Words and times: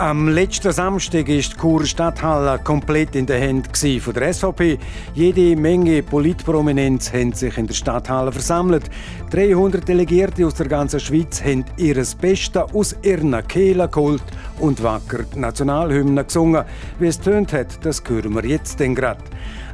Am 0.00 0.28
letzten 0.28 0.72
Samstag 0.72 1.28
war 1.28 1.34
die 1.34 1.42
Chur 1.42 1.84
Stadthalle 1.84 2.58
komplett 2.60 3.14
in 3.14 3.26
den 3.26 3.38
Händen 3.38 4.12
der 4.14 4.32
SVP. 4.32 4.78
Jede 5.12 5.54
Menge 5.60 6.02
Politprominenz 6.02 7.12
haben 7.12 7.34
sich 7.34 7.58
in 7.58 7.66
der 7.66 7.74
Stadthalle 7.74 8.32
versammelt. 8.32 8.84
300 9.30 9.86
Delegierte 9.86 10.46
aus 10.46 10.54
der 10.54 10.68
ganzen 10.68 11.00
Schweiz 11.00 11.44
haben 11.44 11.66
ihr 11.76 12.02
Bestes 12.18 12.62
aus 12.72 12.96
ihren 13.02 13.46
Kehlen 13.46 13.90
geholt 13.90 14.22
und 14.58 14.82
wacker 14.82 15.24
die 15.34 15.38
Nationalhymne 15.38 16.24
gesungen. 16.24 16.64
Wie 16.98 17.08
es 17.08 17.20
tönt 17.20 17.52
hat, 17.52 17.84
das 17.84 18.02
hören 18.08 18.34
wir 18.34 18.46
jetzt 18.46 18.78
gerade. 18.78 19.20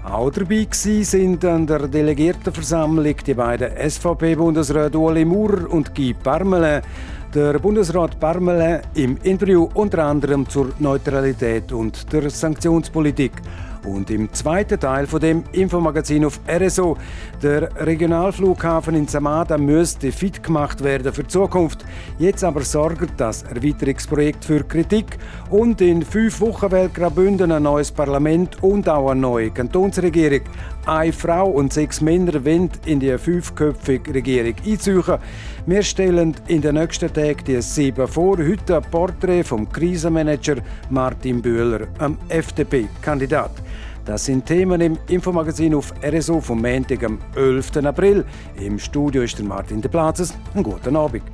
Auch 0.03 0.31
dabei 0.31 0.67
sind 0.73 1.45
an 1.45 1.69
der 1.69 1.87
Delegiertenversammlung 1.87 3.17
die 3.25 3.35
beiden 3.35 3.71
SVP-Bundesräte 3.91 4.99
Ueli 4.99 5.25
Maurer 5.25 5.71
und 5.71 5.95
Guy 5.95 6.15
Parmelin. 6.15 6.83
Der 7.37 7.59
Bundesrat 7.59 8.19
Parmelin 8.19 8.81
im 8.95 9.19
Interview 9.23 9.69
unter 9.75 10.07
anderem 10.07 10.49
zur 10.49 10.73
Neutralität 10.79 11.71
und 11.71 12.11
der 12.11 12.31
Sanktionspolitik. 12.31 13.33
Und 13.87 14.11
im 14.11 14.33
zweiten 14.33 14.81
Teil 14.81 15.07
von 15.07 15.21
dem 15.21 15.45
Infomagazin 15.53 16.25
auf 16.25 16.41
RSO, 16.49 16.97
der 17.43 17.71
Regionalflughafen 17.87 18.97
in 18.97 19.07
Samada 19.07 19.57
müsste 19.57 20.11
fit 20.11 20.43
gemacht 20.43 20.83
werden 20.83 21.13
für 21.13 21.23
die 21.23 21.29
Zukunft. 21.29 21.85
Jetzt 22.19 22.43
aber 22.43 22.63
sorgt 22.63 23.21
das 23.21 23.45
Erweiterungsprojekt 23.45 24.45
für 24.45 24.65
Kritik 24.65 25.19
und 25.51 25.81
in 25.81 26.03
fünf 26.03 26.41
Wochen 26.41 26.73
wählt 26.73 26.95
Graubünden 26.95 27.53
ein 27.53 27.63
neues 27.63 27.93
Parlament 27.93 28.63
und 28.63 28.89
auch 28.89 29.11
eine 29.11 29.21
neue 29.21 29.51
Kantonsregierung. 29.51 30.41
Eine 30.87 31.13
Frau 31.13 31.49
und 31.49 31.73
sechs 31.73 32.01
Männer 32.01 32.45
wollen 32.45 32.71
in 32.87 33.01
die 33.01 33.17
fünfköpfige 33.19 34.15
Regierung 34.15 34.55
einziehen. 34.65 35.03
Wir 35.67 35.83
stellen 35.83 36.37
in 36.47 36.63
den 36.63 36.77
nächsten 36.77 37.13
Tagen 37.13 37.45
die 37.45 37.61
sieben 37.61 38.07
vor. 38.07 38.39
Heute 38.39 38.77
ein 38.77 38.91
Porträt 38.91 39.43
vom 39.43 39.69
Krisenmanager 39.69 40.57
Martin 40.91 41.43
Bühler, 41.43 41.89
einem 41.99 42.19
FDP-Kandidat. 42.29 43.51
Das 44.07 44.25
sind 44.25 44.47
Themen 44.47 44.81
im 44.81 44.97
Infomagazin 45.09 45.75
auf 45.75 45.93
RSO 46.01 46.41
vom 46.41 46.63
Montag, 46.63 47.03
am 47.03 47.19
11. 47.35 47.79
April. 47.85 48.25
Im 48.61 48.79
Studio 48.79 49.23
ist 49.23 49.37
der 49.37 49.45
Martin 49.45 49.83
De 49.83 49.91
Plazes. 49.91 50.33
Einen 50.55 50.63
guten 50.63 50.95
Abend. 50.95 51.25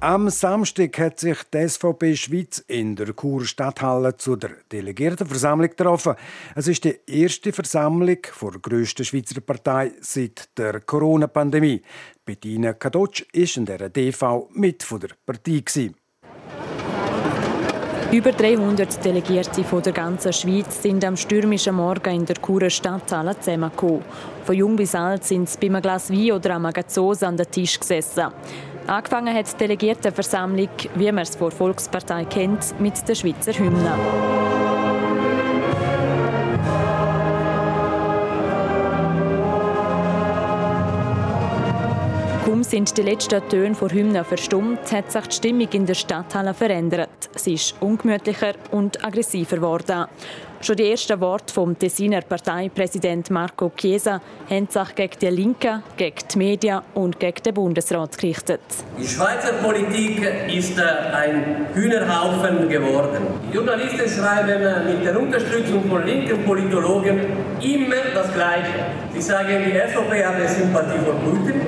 Am 0.00 0.28
Samstag 0.28 0.98
hat 0.98 1.20
sich 1.20 1.38
die 1.54 1.66
SVP 1.66 2.16
Schweiz 2.16 2.58
in 2.68 2.94
der 2.94 3.14
Chur 3.16 3.46
Stadthalle 3.46 4.18
zu 4.18 4.36
der 4.36 4.50
Delegiertenversammlung 4.70 5.70
getroffen. 5.70 6.16
Es 6.54 6.68
ist 6.68 6.84
die 6.84 6.98
erste 7.06 7.50
Versammlung 7.50 8.18
der 8.20 8.60
grössten 8.60 9.06
Schweizer 9.06 9.40
Partei 9.40 9.92
seit 10.02 10.50
der 10.58 10.80
Corona-Pandemie. 10.80 11.80
Bettina 12.26 12.74
Kadotsch 12.74 13.24
war 13.32 13.56
in 13.56 13.64
der 13.64 13.88
DV 13.88 14.50
mit 14.52 14.82
von 14.82 15.00
der 15.00 15.10
Partei. 15.24 15.62
Über 18.12 18.30
300 18.30 19.02
Delegierte 19.02 19.64
von 19.64 19.82
der 19.82 19.94
ganzen 19.94 20.34
Schweiz 20.34 20.82
sind 20.82 21.02
am 21.02 21.16
stürmischen 21.16 21.76
Morgen 21.76 22.14
in 22.14 22.26
der 22.26 22.36
Churer 22.36 22.68
Stadthalle 22.68 23.40
zusammengekommen. 23.40 24.02
Von 24.44 24.54
jung 24.54 24.76
bis 24.76 24.94
alt 24.94 25.24
sind 25.24 25.48
sie 25.48 25.56
bei 25.58 25.68
einem 25.68 25.80
Glas 25.80 26.12
Wein 26.12 26.32
oder 26.32 26.50
einem 26.50 26.64
Magazos 26.64 27.22
an 27.22 27.38
den 27.38 27.50
Tisch 27.50 27.80
gesessen. 27.80 28.26
Angefangen 28.86 29.34
hat 29.34 29.50
die 29.50 29.56
Delegiertenversammlung, 29.56 30.68
wie 30.94 31.10
man 31.10 31.22
es 31.22 31.36
von 31.36 31.48
der 31.48 31.56
Volkspartei 31.56 32.26
kennt, 32.26 32.78
mit 32.78 33.08
der 33.08 33.14
Schweizer 33.14 33.54
Hymne. 33.54 34.51
Sind 42.72 42.96
die 42.96 43.02
letzten 43.02 43.46
Töne 43.50 43.74
vor 43.74 43.90
Hymne 43.90 44.24
verstummt, 44.24 44.90
hat 44.92 45.12
sich 45.12 45.26
die 45.26 45.36
Stimmung 45.36 45.68
in 45.72 45.84
der 45.84 45.92
Stadthalle 45.92 46.54
verändert. 46.54 47.28
Sie 47.36 47.52
ist 47.52 47.74
ungemütlicher 47.80 48.54
und 48.70 49.04
aggressiver 49.04 49.56
geworden. 49.56 50.06
Schon 50.62 50.76
die 50.76 50.90
ersten 50.90 51.20
Worte 51.20 51.52
vom 51.52 51.78
Tessiner 51.78 52.22
Parteipräsident 52.22 53.30
Marco 53.30 53.72
Chiesa 53.76 54.22
haben 54.48 54.68
sich 54.68 54.94
gegen 54.94 55.18
die 55.20 55.26
Linken, 55.26 55.82
gegen 55.98 56.16
die 56.32 56.38
Medien 56.38 56.80
und 56.94 57.20
gegen 57.20 57.42
den 57.42 57.52
Bundesrat 57.52 58.16
gerichtet. 58.16 58.62
Die 58.98 59.06
Schweizer 59.06 59.52
Politik 59.62 60.26
ist 60.48 60.78
äh, 60.78 60.82
ein 61.14 61.66
Hühnerhaufen 61.74 62.70
geworden. 62.70 63.20
Die 63.50 63.54
Journalisten 63.54 64.08
schreiben 64.08 64.62
äh, 64.62 64.94
mit 64.94 65.04
der 65.04 65.20
Unterstützung 65.20 65.84
von 65.90 66.06
linken 66.06 66.42
Politologen 66.44 67.20
immer 67.60 68.14
das 68.14 68.32
Gleiche. 68.32 68.86
Sie 69.12 69.20
sagen, 69.20 69.62
die 69.66 69.72
SVP 69.72 70.24
habe 70.24 70.48
Sympathie 70.48 71.00
für 71.00 71.12
Putin, 71.12 71.60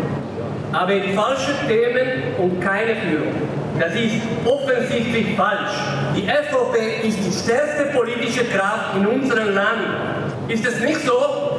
aber 0.75 0.93
in 0.93 1.15
falschen 1.15 1.55
Themen 1.69 2.35
und 2.39 2.61
keine 2.61 2.97
Führung. 2.97 3.35
Das 3.79 3.95
ist 3.95 4.21
offensichtlich 4.45 5.37
falsch. 5.37 5.71
Die 6.17 6.23
SVP 6.23 7.09
ist 7.09 7.19
die 7.19 7.33
stärkste 7.33 7.87
politische 7.97 8.45
Kraft 8.45 8.97
in 8.97 9.07
unserem 9.07 9.55
Land. 9.55 10.49
Ist 10.49 10.67
es 10.67 10.81
nicht 10.81 11.01
so? 11.01 11.59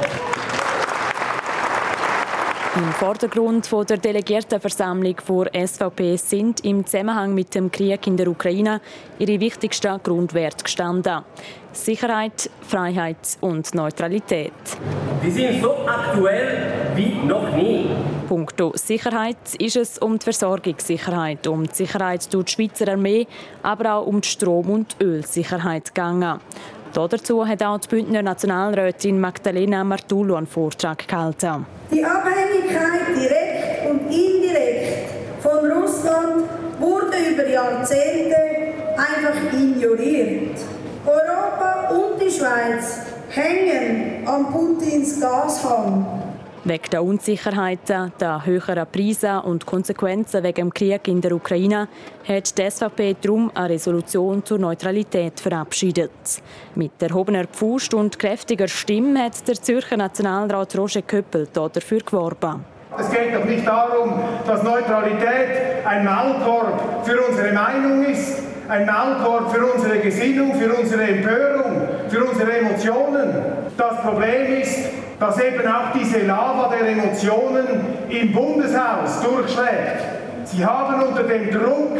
Im 2.78 2.92
Vordergrund 2.92 3.70
der 3.90 3.96
Delegiertenversammlung 3.96 5.16
der 5.54 5.66
SVP 5.66 6.18
sind 6.18 6.66
im 6.66 6.86
Zusammenhang 6.86 7.34
mit 7.34 7.56
dem 7.56 7.72
Krieg 7.72 8.06
in 8.06 8.18
der 8.18 8.28
Ukraine 8.28 8.82
ihre 9.18 9.40
wichtigsten 9.40 9.98
Grundwerte 10.04 10.66
gestanden. 10.66 11.24
Sicherheit, 11.72 12.50
Freiheit 12.68 13.38
und 13.40 13.74
Neutralität. 13.74 14.52
Sie 15.24 15.32
sind 15.32 15.62
so 15.62 15.74
aktuell 15.88 16.92
wie 16.96 17.16
noch 17.26 17.50
nie. 17.56 17.88
Punkto 18.28 18.74
Sicherheit 18.76 19.56
ist 19.58 19.78
es 19.78 19.98
um 19.98 20.20
die 20.20 20.24
Versorgungssicherheit, 20.26 21.48
um 21.48 21.66
die 21.66 21.74
Sicherheit 21.74 22.34
durch 22.34 22.46
die 22.46 22.52
Schweizer 22.52 22.92
Armee, 22.92 23.26
aber 23.64 23.96
auch 23.96 24.08
um 24.08 24.20
die 24.20 24.28
Strom- 24.28 24.70
und 24.70 24.98
Ölsicherheit 25.00 25.96
gegangen. 25.96 26.42
Dazu 26.96 27.46
hat 27.46 27.62
auch 27.62 27.78
die 27.78 27.90
Bündner 27.90 28.22
Nationalrätin 28.22 29.20
Magdalena 29.20 29.84
Martullo 29.84 30.36
einen 30.36 30.48
Vortrag 30.48 31.06
gehalten. 31.06 31.66
Die 31.92 32.02
Abhängigkeit 32.02 33.18
direkt 33.20 33.90
und 33.90 34.00
indirekt 34.10 35.10
von 35.42 35.70
Russland 35.70 36.46
wurde 36.80 37.18
über 37.34 37.50
Jahrzehnte 37.50 38.38
einfach 38.96 39.54
ignoriert. 39.54 40.58
Europa 41.06 41.90
und 41.90 42.22
die 42.22 42.32
Schweiz 42.32 43.00
hängen 43.30 44.26
an 44.26 44.50
Putins 44.54 45.20
Gashang. 45.20 46.25
Wegen 46.68 46.90
der 46.92 47.04
Unsicherheiten, 47.04 48.12
der 48.20 48.44
höheren 48.44 48.88
Preise 48.92 49.40
und 49.44 49.68
Konsequenzen 49.68 50.42
wegen 50.42 50.56
dem 50.56 50.74
Krieg 50.74 51.08
in 51.08 51.22
der 51.22 51.34
Ukraine 51.34 51.88
hat 52.28 52.58
die 52.58 52.72
SVP 52.72 53.18
darum 53.22 53.52
eine 53.54 53.70
Resolution 53.70 54.44
zur 54.44 54.58
Neutralität 54.58 55.40
verabschiedet. 55.40 56.10
Mit 56.74 57.00
erhobener 57.04 57.46
Pfust 57.46 57.94
und 57.94 58.18
kräftiger 58.18 58.68
Stimme 58.68 59.26
hat 59.26 59.48
der 59.48 59.62
Zürcher 59.62 59.96
Nationalrat 59.96 60.76
Roger 60.76 61.04
Köppel 61.04 61.48
dafür 61.54 62.00
geworben. 62.00 62.66
Es 62.98 63.12
geht 63.12 63.36
doch 63.36 63.46
nicht 63.46 63.68
darum, 63.68 64.20
dass 64.48 64.64
Neutralität 64.64 65.86
ein 65.86 66.04
Maulkorb 66.04 67.06
für 67.06 67.22
unsere 67.30 67.54
Meinung 67.54 68.06
ist, 68.06 68.42
ein 68.68 68.88
Maulkorb 68.88 69.54
für 69.54 69.68
unsere 69.68 70.00
Gesinnung, 70.00 70.56
für 70.56 70.74
unsere 70.74 71.04
Empörung, 71.04 71.90
für 72.16 72.24
unsere 72.24 72.58
Emotionen. 72.58 73.30
Das 73.78 74.02
Problem 74.02 74.62
ist, 74.62 74.90
dass 75.20 75.38
eben 75.42 75.68
auch 75.68 75.92
diese 75.94 76.26
Lava 76.26 76.74
der 76.74 76.88
Emotionen 76.88 77.66
im 78.10 78.32
Bundeshaus 78.32 79.22
durchschlägt. 79.22 80.02
Sie 80.46 80.66
haben 80.66 81.04
unter 81.04 81.24
dem 81.24 81.52
Druck 81.52 81.98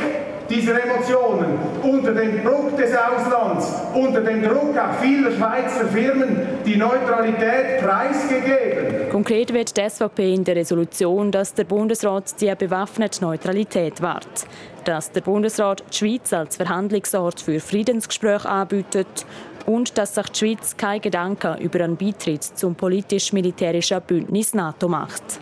dieser 0.50 0.82
Emotionen, 0.84 1.58
unter 1.82 2.14
dem 2.14 2.44
Druck 2.46 2.78
des 2.78 2.92
Auslands, 2.96 3.74
unter 3.94 4.22
dem 4.22 4.44
Druck 4.44 4.78
auch 4.78 5.02
vieler 5.02 5.32
Schweizer 5.32 5.86
Firmen 5.92 6.38
die 6.66 6.78
Neutralität 6.78 7.82
preisgegeben. 7.82 9.10
Konkret 9.12 9.54
wird 9.54 9.76
die 9.76 9.90
SVP 9.90 10.34
in 10.34 10.44
der 10.44 10.56
Resolution, 10.56 11.32
dass 11.32 11.54
der 11.54 11.64
Bundesrat 11.64 12.40
die 12.40 12.54
bewaffnete 12.56 13.22
Neutralität 13.22 14.02
wahrt, 14.02 14.46
dass 14.86 15.12
der 15.12 15.22
Bundesrat 15.22 15.84
die 15.92 15.98
Schweiz 15.98 16.32
als 16.32 16.58
Verhandlungsort 16.58 17.42
für 17.42 17.60
Friedensgespräche 17.60 18.48
anbietet 18.48 19.26
und 19.66 19.98
dass 19.98 20.16
sich 20.16 20.30
die 20.30 20.40
Schweiz 20.40 20.78
keine 20.78 21.00
Gedanken 21.00 21.58
über 21.60 21.84
einen 21.84 21.98
Beitritt 21.98 22.44
zum 22.44 22.76
politisch-militärischen 22.76 24.02
Bündnis 24.02 24.54
NATO 24.54 24.88
macht. 24.88 25.40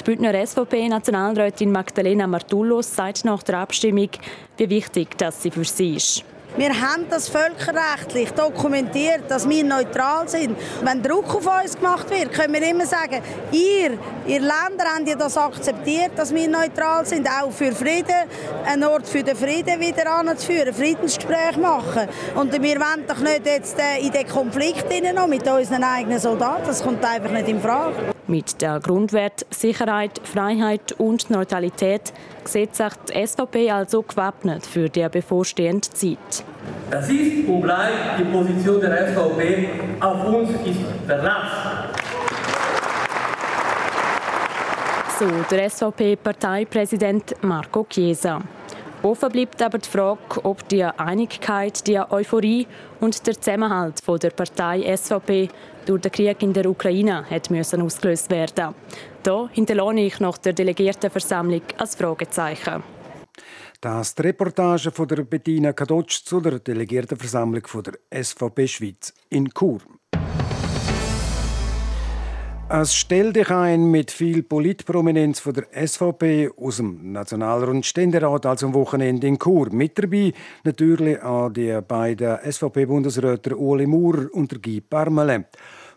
Die 0.00 0.04
Bündner 0.04 0.46
SVP-Nationalrätin 0.46 1.70
Magdalena 1.70 2.26
Martullo 2.26 2.82
sagt 2.82 3.24
nach 3.24 3.42
der 3.42 3.58
Abstimmung, 3.58 4.10
wie 4.56 4.70
wichtig 4.70 5.16
das 5.16 5.42
sie 5.42 5.50
für 5.50 5.64
sie 5.64 5.94
ist. 5.94 6.24
Wir 6.56 6.68
haben 6.68 7.06
das 7.08 7.28
völkerrechtlich 7.28 8.30
dokumentiert, 8.32 9.22
dass 9.28 9.48
wir 9.48 9.64
neutral 9.64 10.28
sind. 10.28 10.56
Wenn 10.82 11.02
Druck 11.02 11.34
auf 11.34 11.46
uns 11.46 11.76
gemacht 11.76 12.10
wird, 12.10 12.32
können 12.32 12.52
wir 12.52 12.68
immer 12.68 12.84
sagen, 12.84 13.22
ihr, 13.52 13.98
ihr 14.26 14.40
Länder 14.40 14.84
habt 14.94 15.08
ja 15.08 15.14
das 15.14 15.36
akzeptiert, 15.36 16.12
dass 16.16 16.34
wir 16.34 16.48
neutral 16.48 17.06
sind, 17.06 17.26
auch 17.26 17.50
für 17.50 17.72
Frieden, 17.72 18.28
einen 18.66 18.84
Ort 18.84 19.08
für 19.08 19.22
den 19.22 19.36
Frieden 19.36 19.80
wieder 19.80 20.10
anzuführen, 20.10 20.74
Friedensgespräche 20.74 21.58
machen. 21.58 22.08
Und 22.34 22.52
wir 22.52 22.76
wollen 22.80 23.06
doch 23.06 23.18
nicht 23.18 23.46
jetzt 23.46 23.78
äh, 23.78 24.04
in 24.04 24.12
den 24.12 24.28
Konflikt 24.28 24.84
mit 25.28 25.48
unseren 25.48 25.84
eigenen 25.84 26.18
Soldaten. 26.18 26.66
Das 26.66 26.82
kommt 26.82 27.04
einfach 27.04 27.30
nicht 27.30 27.48
in 27.48 27.60
Frage. 27.60 28.12
Mit 28.26 28.62
der 28.62 28.78
Grundwert 28.80 29.46
Sicherheit, 29.50 30.20
Freiheit 30.22 30.92
und 30.92 31.30
Neutralität 31.30 32.12
sieht 32.44 32.76
sich 32.76 32.92
die 33.08 33.26
SVP 33.26 33.70
also 33.70 34.02
gewappnet 34.02 34.64
für 34.66 34.88
die 34.88 35.08
bevorstehende 35.08 35.88
Zeit. 35.90 36.41
Das 36.90 37.08
ist 37.08 37.48
und 37.48 37.62
bleibt 37.62 38.18
die 38.18 38.24
Position 38.24 38.80
der 38.80 39.08
SVP. 39.08 39.68
Auf 40.00 40.26
uns 40.26 40.50
ist 40.50 40.80
Verlass. 41.06 41.50
So 45.18 45.26
der 45.50 45.70
SVP-Parteipräsident 45.70 47.34
Marco 47.42 47.86
Chiesa. 47.88 48.40
Offen 49.02 49.30
bleibt 49.30 49.60
aber 49.62 49.78
die 49.78 49.88
Frage, 49.88 50.44
ob 50.44 50.68
die 50.68 50.84
Einigkeit, 50.84 51.86
die 51.86 51.98
Euphorie 51.98 52.66
und 53.00 53.26
der 53.26 53.34
Zusammenhalt 53.34 54.00
von 54.00 54.18
der 54.18 54.30
Partei 54.30 54.96
SVP 54.96 55.48
durch 55.86 56.02
den 56.02 56.12
Krieg 56.12 56.42
in 56.42 56.52
der 56.52 56.66
Ukraine 56.66 57.24
hat 57.28 57.50
müssen 57.50 57.82
ausgelöst 57.82 58.30
werden. 58.30 58.74
Da 59.22 59.48
hinterlasse 59.52 60.00
ich 60.00 60.20
nach 60.20 60.38
der 60.38 60.52
Delegiertenversammlung 60.52 61.62
als 61.78 61.96
Fragezeichen. 61.96 62.82
Das 63.82 64.14
die 64.14 64.22
Reportage 64.22 64.92
von 64.92 65.08
der 65.08 65.24
Bettina 65.24 65.72
Kadotsch 65.72 66.24
zu 66.24 66.40
der 66.40 66.60
Delegiertenversammlung 66.60 67.66
von 67.66 67.82
der 67.82 67.98
SVP 68.24 68.68
Schweiz 68.68 69.12
in 69.28 69.48
Chur. 69.52 69.80
Es 72.68 72.94
stellt 72.94 73.34
dich 73.34 73.50
ein 73.50 73.90
mit 73.90 74.12
viel 74.12 74.44
Politprominenz 74.44 75.40
von 75.40 75.54
der 75.54 75.66
SVP 75.72 76.50
aus 76.56 76.76
dem 76.76 77.10
National- 77.10 77.64
und 77.64 77.84
Ständerat, 77.84 78.46
also 78.46 78.66
am 78.66 78.74
Wochenende 78.74 79.26
in 79.26 79.36
Chur. 79.36 79.72
Mit 79.72 79.98
dabei 79.98 80.32
natürlich 80.62 81.20
auch 81.20 81.50
die 81.50 81.76
beiden 81.86 82.38
SVP-Bundesräte 82.38 83.56
Uli 83.56 83.88
Maurer 83.88 84.28
und 84.32 84.62
Guy 84.62 84.80
Parmelin. 84.80 85.44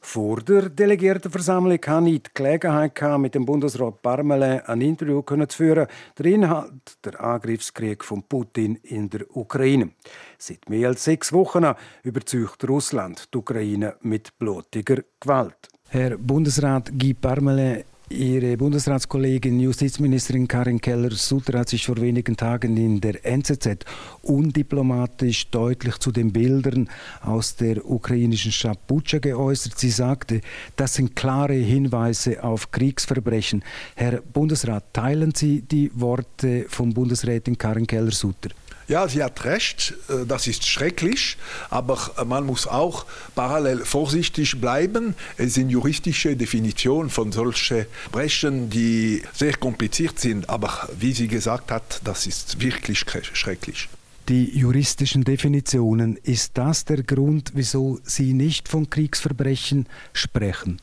Vor 0.08 0.40
der 0.42 0.70
Delegiertenversammlung 0.70 1.80
hatte 1.86 2.10
ich 2.10 2.22
die 2.22 2.30
Gelegenheit, 2.36 3.20
mit 3.20 3.34
dem 3.34 3.44
Bundesrat 3.44 4.02
Parmelin 4.04 4.62
ein 4.62 4.80
Interview 4.80 5.24
zu 5.24 5.58
führen. 5.58 5.88
Der 6.18 6.26
Inhalt 6.28 7.04
der 7.04 7.20
Angriffskrieg 7.20 8.04
von 8.04 8.22
Putin 8.24 8.76
in 8.84 9.10
der 9.10 9.26
Ukraine. 9.36 9.90
Seit 10.38 10.70
mehr 10.70 10.90
als 10.90 11.04
sechs 11.04 11.34
Wochen 11.34 11.66
überzeugt 12.04 12.70
Russland 12.70 13.34
die 13.34 13.38
Ukraine 13.40 13.96
mit 14.02 14.38
blutiger 14.38 15.04
Gewalt. 15.20 15.70
Herr 15.90 16.18
Bundesrat 16.18 16.92
Guy 16.98 17.16
Parmelin, 17.16 17.84
Ihre 18.10 18.56
Bundesratskollegin 18.56 19.60
Justizministerin 19.60 20.48
Karin 20.48 20.80
Keller-Sutter 20.80 21.58
hat 21.58 21.70
sich 21.70 21.88
vor 21.88 21.98
wenigen 21.98 22.38
Tagen 22.38 22.78
in 22.78 23.02
der 23.02 23.26
NZZ 23.26 23.84
undiplomatisch 24.22 25.50
deutlich 25.50 25.98
zu 25.98 26.12
den 26.12 26.32
Bildern 26.32 26.88
aus 27.24 27.56
der 27.56 27.84
ukrainischen 27.90 28.52
Stadt 28.52 28.86
Bucha 28.86 29.18
geäußert. 29.18 29.80
Sie 29.80 29.90
sagte, 29.90 30.42
das 30.76 30.94
sind 30.94 31.16
klare 31.16 31.56
Hinweise 31.56 32.44
auf 32.44 32.70
Kriegsverbrechen. 32.70 33.64
Herr 33.96 34.22
Bundesrat, 34.22 34.94
teilen 34.94 35.34
Sie 35.34 35.62
die 35.64 35.90
Worte 35.96 36.68
von 36.70 36.94
Bundesrätin 36.94 37.58
Karin 37.58 37.88
Keller-Sutter? 37.88 38.50
Ja, 38.88 39.08
sie 39.08 39.24
hat 39.24 39.44
recht, 39.46 39.94
äh, 40.10 40.26
das 40.28 40.48
ist 40.48 40.68
schrecklich, 40.68 41.38
aber 41.70 42.12
man 42.26 42.46
muss 42.46 42.68
auch 42.68 43.06
parallel 43.34 43.80
vorsichtig 43.84 44.62
bleiben. 44.62 45.16
Es 45.38 45.56
sind 45.56 45.70
juristische 45.70 46.36
Definitionen 46.36 47.10
von 47.10 47.32
solchen 47.32 47.86
Brechen, 48.12 48.70
die 48.70 49.24
sehr 49.34 49.58
kompliziert 49.58 50.20
sind, 50.20 50.50
aber 50.50 50.90
wie 51.00 51.14
sie 51.14 51.28
gesagt 51.28 51.72
hat, 51.72 52.02
das 52.04 52.28
ist 52.28 52.62
wirklich 52.62 53.00
schrecklich. 53.00 53.90
Die 54.28 54.58
juristischen 54.58 55.24
Definitionen, 55.24 56.18
ist 56.24 56.58
das 56.58 56.84
der 56.84 57.04
Grund, 57.04 57.52
wieso 57.54 58.00
Sie 58.04 58.34
nicht 58.34 58.68
von 58.68 58.90
Kriegsverbrechen 58.90 59.86
sprechen? 60.14 60.82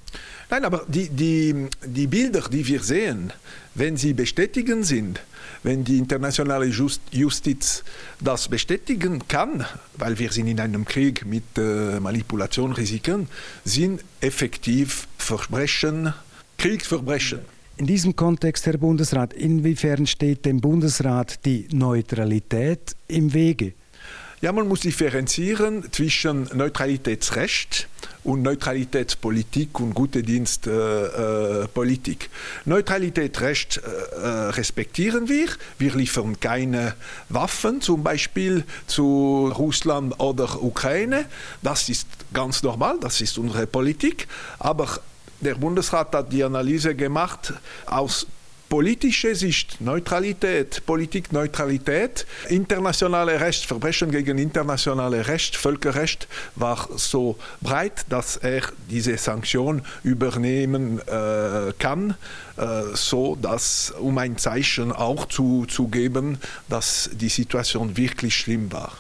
Nein, 0.49 0.65
aber 0.65 0.85
die, 0.87 1.09
die, 1.09 1.67
die 1.85 2.07
Bilder, 2.07 2.43
die 2.49 2.65
wir 2.65 2.81
sehen, 2.81 3.33
wenn 3.75 3.97
sie 3.97 4.13
bestätigen 4.13 4.85
sind, 4.85 5.21
wenn 5.63 5.85
die 5.85 5.99
internationale 5.99 6.67
Justiz 6.67 7.85
das 8.21 8.49
bestätigen 8.49 9.27
kann, 9.29 9.65
weil 9.97 10.19
wir 10.19 10.33
sind 10.33 10.49
in 10.49 10.61
einem 10.61 10.85
Krieg 10.85 11.25
mit 11.25 11.45
äh, 11.57 12.01
Manipulationrisiken, 12.01 13.29
sind 13.65 14.03
effektiv 14.21 15.07
Verbrechen, 15.19 16.15
Kriegsverbrechen. 16.59 17.41
In 17.77 17.87
diesem 17.87 18.15
Kontext, 18.15 18.67
Herr 18.67 18.77
Bundesrat, 18.77 19.33
inwiefern 19.33 20.07
steht 20.07 20.45
dem 20.45 20.61
Bundesrat 20.61 21.45
die 21.45 21.67
Neutralität 21.73 22.95
im 23.09 23.33
Wege? 23.33 23.73
Ja, 24.41 24.53
man 24.53 24.69
muss 24.69 24.81
differenzieren 24.81 25.85
zwischen 25.93 26.49
Neutralitätsrecht 26.53 27.89
und 28.25 28.43
Neutralitätspolitik 28.43 29.81
und 29.81 29.95
gute 29.95 30.23
Dienstpolitik. 30.23 32.23
Äh, 32.23 32.27
äh 32.27 32.69
Neutralitätsrecht 32.69 33.79
äh, 33.79 34.15
äh, 34.15 34.29
respektieren 34.51 35.29
wir. 35.29 35.49
Wir 35.79 35.95
liefern 35.95 36.39
keine 36.39 36.95
Waffen, 37.29 37.81
zum 37.81 38.03
Beispiel 38.03 38.65
zu 38.87 39.53
Russland 39.57 40.21
oder 40.21 40.63
Ukraine. 40.63 41.25
Das 41.63 41.89
ist 41.89 42.07
ganz 42.33 42.63
normal, 42.63 42.99
das 43.01 43.21
ist 43.21 43.39
unsere 43.39 43.67
Politik. 43.67 44.29
Aber 44.59 45.01
der 45.41 45.57
Bundesrat 45.57 46.15
hat 46.15 46.33
die 46.33 46.45
Analyse 46.45 46.95
gemacht 46.95 47.53
aus 47.87 48.27
politische 48.73 49.35
Sicht, 49.35 49.83
Neutralität, 49.83 50.87
Politikneutralität, 50.87 52.27
internationale 52.49 53.39
Recht, 53.39 53.67
Verbrechen 53.67 54.11
gegen 54.11 54.39
internationale 54.39 55.29
Recht, 55.29 55.57
Völkerrecht 55.57 56.27
war 56.57 56.89
so 56.97 57.37
breit, 57.61 58.07
dass 58.09 58.39
er 58.39 58.63
diese 58.89 59.19
Sanktion 59.19 59.83
übernehmen 60.05 61.01
äh, 61.01 61.75
kann, 61.79 62.15
äh, 62.57 62.85
so 62.95 63.37
dass 63.37 63.91
um 63.91 64.17
ein 64.17 64.39
Zeichen 64.39 64.91
auch 64.91 65.27
zu, 65.27 65.67
zu 65.67 65.89
geben, 65.89 66.39
dass 66.71 67.11
die 67.13 67.29
Situation 67.29 67.99
wirklich 67.99 68.35
schlimm 68.35 68.73
war. 68.73 68.93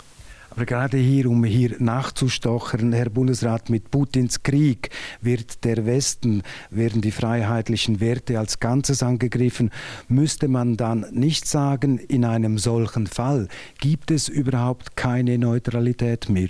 Aber 0.54 0.66
gerade 0.66 0.99
hier, 0.99 1.31
um 1.31 1.44
hier 1.44 1.76
nachzustochern, 1.78 2.93
Herr 2.93 3.08
Bundesrat, 3.08 3.70
mit 3.70 3.90
Putins 3.90 4.43
Krieg 4.43 4.90
wird 5.22 5.64
der 5.64 5.87
Westen, 5.87 6.43
werden 6.69 7.00
die 7.00 7.10
freiheitlichen 7.10 8.00
Werte 8.00 8.38
als 8.38 8.60
Ganzes 8.60 9.02
angegriffen, 9.02 9.70
müsste 10.08 10.49
man 10.49 10.76
dann 10.76 11.06
nicht 11.10 11.47
sagen, 11.49 11.97
in 11.97 12.26
einem 12.26 12.59
solchen 12.59 13.06
Fall 13.06 13.49
gibt 13.80 14.11
es 14.11 14.28
überhaupt 14.28 14.94
keine 14.94 15.38
Neutralität 15.38 16.28
mehr. 16.28 16.49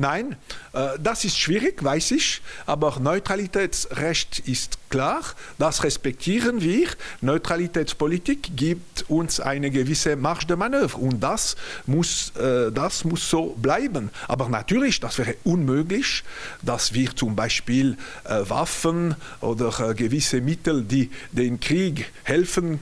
Nein, 0.00 0.36
äh, 0.72 0.98
das 0.98 1.26
ist 1.26 1.38
schwierig, 1.38 1.84
weiß 1.84 2.12
ich, 2.12 2.40
aber 2.64 2.98
Neutralitätsrecht 3.00 4.38
ist 4.48 4.78
klar, 4.88 5.20
das 5.58 5.84
respektieren 5.84 6.62
wir. 6.62 6.88
Neutralitätspolitik 7.20 8.56
gibt 8.56 9.10
uns 9.10 9.40
eine 9.40 9.70
gewisse 9.70 10.16
Marge 10.16 10.46
de 10.46 10.56
Manöver 10.56 10.98
und 10.98 11.20
das 11.20 11.54
muss, 11.84 12.32
äh, 12.36 12.72
das 12.72 13.04
muss 13.04 13.28
so 13.28 13.54
bleiben. 13.60 14.08
Aber 14.26 14.48
natürlich, 14.48 15.00
das 15.00 15.18
wäre 15.18 15.34
unmöglich, 15.44 16.24
dass 16.62 16.94
wir 16.94 17.14
zum 17.14 17.36
Beispiel 17.36 17.98
äh, 18.24 18.48
Waffen 18.48 19.16
oder 19.42 19.92
gewisse 19.92 20.40
Mittel, 20.40 20.82
die 20.82 21.10
den 21.32 21.60
Krieg 21.60 22.10
helfen 22.22 22.80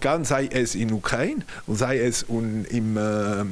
kann, 0.00 0.24
sei 0.24 0.46
es 0.46 0.76
in 0.76 0.92
Ukraine, 0.92 1.44
sei 1.66 1.98
es 1.98 2.22
in, 2.22 2.64
im, 2.66 2.98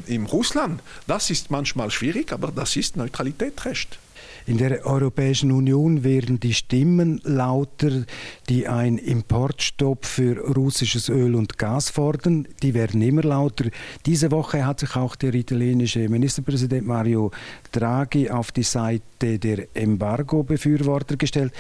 im 0.06 0.26
Russland, 0.26 0.82
das 1.06 1.30
ist 1.30 1.50
manchmal 1.50 1.90
schwierig, 1.90 2.32
aber 2.32 2.52
das 2.52 2.76
ist 2.76 2.96
Neutralitätsrecht. 3.08 3.98
In 4.46 4.56
der 4.56 4.86
Europäischen 4.86 5.52
Union 5.52 6.04
werden 6.04 6.40
die 6.40 6.54
Stimmen 6.54 7.20
lauter, 7.24 8.04
die 8.48 8.66
einen 8.66 8.96
Importstopp 8.96 10.06
für 10.06 10.38
russisches 10.56 11.10
Öl 11.10 11.34
und 11.34 11.58
Gas 11.58 11.90
fordern. 11.90 12.48
Die 12.62 12.72
werden 12.72 13.02
immer 13.02 13.22
lauter. 13.22 13.66
Diese 14.06 14.30
Woche 14.30 14.64
hat 14.64 14.80
sich 14.80 14.96
auch 14.96 15.16
der 15.16 15.34
italienische 15.34 16.08
Ministerpräsident 16.08 16.86
Mario 16.86 17.30
Draghi 17.72 18.30
auf 18.30 18.52
die 18.52 18.62
Seite 18.62 19.38
der 19.38 19.68
Embargo-Befürworter 19.74 21.16
gestellt. 21.16 21.52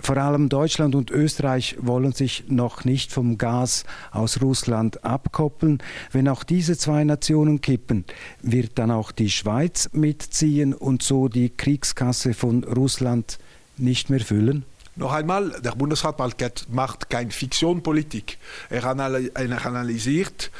Vor 0.00 0.16
allem 0.16 0.48
Deutschland 0.48 0.94
und 0.94 1.10
Österreich 1.10 1.76
wollen 1.80 2.12
sich 2.12 2.44
noch 2.48 2.84
nicht 2.84 3.12
vom 3.12 3.38
Gas 3.38 3.84
aus 4.10 4.40
Russland 4.40 5.04
abkoppeln. 5.04 5.78
Wenn 6.12 6.28
auch 6.28 6.44
diese 6.44 6.76
zwei 6.76 7.04
Nationen 7.04 7.60
kippen, 7.60 8.04
wird 8.42 8.78
dann 8.78 8.90
auch 8.90 9.12
die 9.12 9.30
Schweiz 9.30 9.90
mitziehen 9.92 10.74
und 10.74 11.02
so 11.02 11.28
die 11.28 11.50
Kriegskasse 11.50 12.34
von 12.34 12.64
Russland 12.64 13.38
nicht 13.76 14.10
mehr 14.10 14.20
füllen? 14.20 14.64
Noch 14.98 15.12
einmal, 15.12 15.50
der 15.60 15.76
Bundesrat 15.76 16.18
macht 16.70 17.08
keine 17.08 17.30
Fiktionpolitik. 17.30 18.36
Er 18.68 18.84
analysiert 18.84 20.50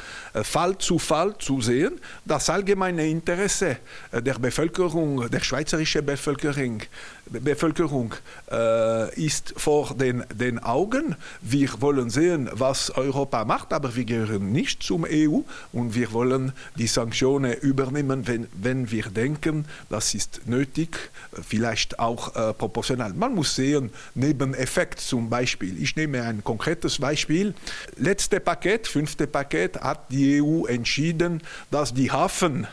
Fall 0.43 0.77
zu 0.77 0.99
Fall 0.99 1.35
zu 1.37 1.61
sehen, 1.61 1.99
das 2.25 2.49
allgemeine 2.49 3.07
Interesse 3.07 3.77
äh, 4.11 4.21
der 4.21 4.35
Bevölkerung, 4.35 5.29
der 5.29 5.41
schweizerischen 5.41 6.05
Bevölkerung, 6.05 6.81
Bevölkerung 7.25 8.15
äh, 8.51 9.13
ist 9.23 9.53
vor 9.57 9.93
den, 9.95 10.23
den 10.33 10.59
Augen. 10.59 11.15
Wir 11.41 11.69
wollen 11.79 12.09
sehen, 12.09 12.49
was 12.53 12.89
Europa 12.91 13.45
macht, 13.45 13.71
aber 13.73 13.95
wir 13.95 14.05
gehören 14.05 14.51
nicht 14.51 14.81
zum 14.83 15.05
EU 15.09 15.41
und 15.71 15.95
wir 15.95 16.11
wollen 16.11 16.53
die 16.75 16.87
Sanktionen 16.87 17.53
übernehmen, 17.53 18.27
wenn, 18.27 18.47
wenn 18.53 18.91
wir 18.91 19.03
denken, 19.09 19.65
das 19.89 20.13
ist 20.13 20.41
nötig, 20.45 21.11
vielleicht 21.31 21.99
auch 21.99 22.35
äh, 22.35 22.53
proportional. 22.53 23.13
Man 23.13 23.35
muss 23.35 23.55
sehen, 23.55 23.91
Nebeneffekt 24.15 24.99
zum 24.99 25.29
Beispiel. 25.29 25.81
Ich 25.81 25.95
nehme 25.95 26.23
ein 26.23 26.43
konkretes 26.43 26.97
Beispiel. 26.97 27.53
Letzte 27.97 28.39
Paket, 28.39 28.87
fünfte 28.87 29.27
Paket, 29.27 29.79
hat 29.79 30.11
die 30.11 30.18
EU 30.41 30.65
entschieden, 30.65 31.41
dass 31.71 31.93
die 31.93 32.11
Hafen 32.11 32.67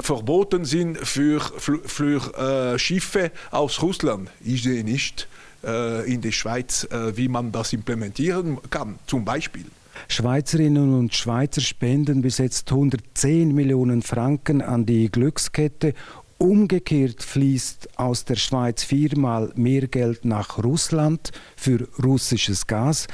verboten 0.00 0.64
sind 0.64 0.98
für, 0.98 1.40
für, 1.40 1.80
für 1.84 2.74
äh, 2.74 2.78
Schiffe 2.78 3.32
aus 3.50 3.82
Russland. 3.82 4.30
Ich 4.44 4.62
sehe 4.62 4.84
nicht 4.84 5.28
äh, 5.64 6.10
in 6.10 6.20
der 6.20 6.32
Schweiz, 6.32 6.84
äh, 6.84 7.16
wie 7.16 7.28
man 7.28 7.52
das 7.52 7.72
implementieren 7.72 8.58
kann, 8.70 8.98
zum 9.06 9.24
Beispiel. 9.24 9.64
Schweizerinnen 10.06 10.96
und 10.96 11.14
Schweizer 11.14 11.60
spenden 11.60 12.22
bis 12.22 12.38
jetzt 12.38 12.70
110 12.70 13.52
Millionen 13.52 14.02
Franken 14.02 14.62
an 14.62 14.86
die 14.86 15.10
Glückskette. 15.10 15.94
Umgekehrt 16.38 17.24
fließt 17.24 17.98
aus 17.98 18.24
der 18.24 18.36
Schweiz 18.36 18.84
viermal 18.84 19.50
mehr 19.56 19.88
Geld 19.88 20.24
nach 20.24 20.62
Russland 20.62 21.32
für 21.56 21.88
russisches 22.00 22.68
Gas. 22.68 23.08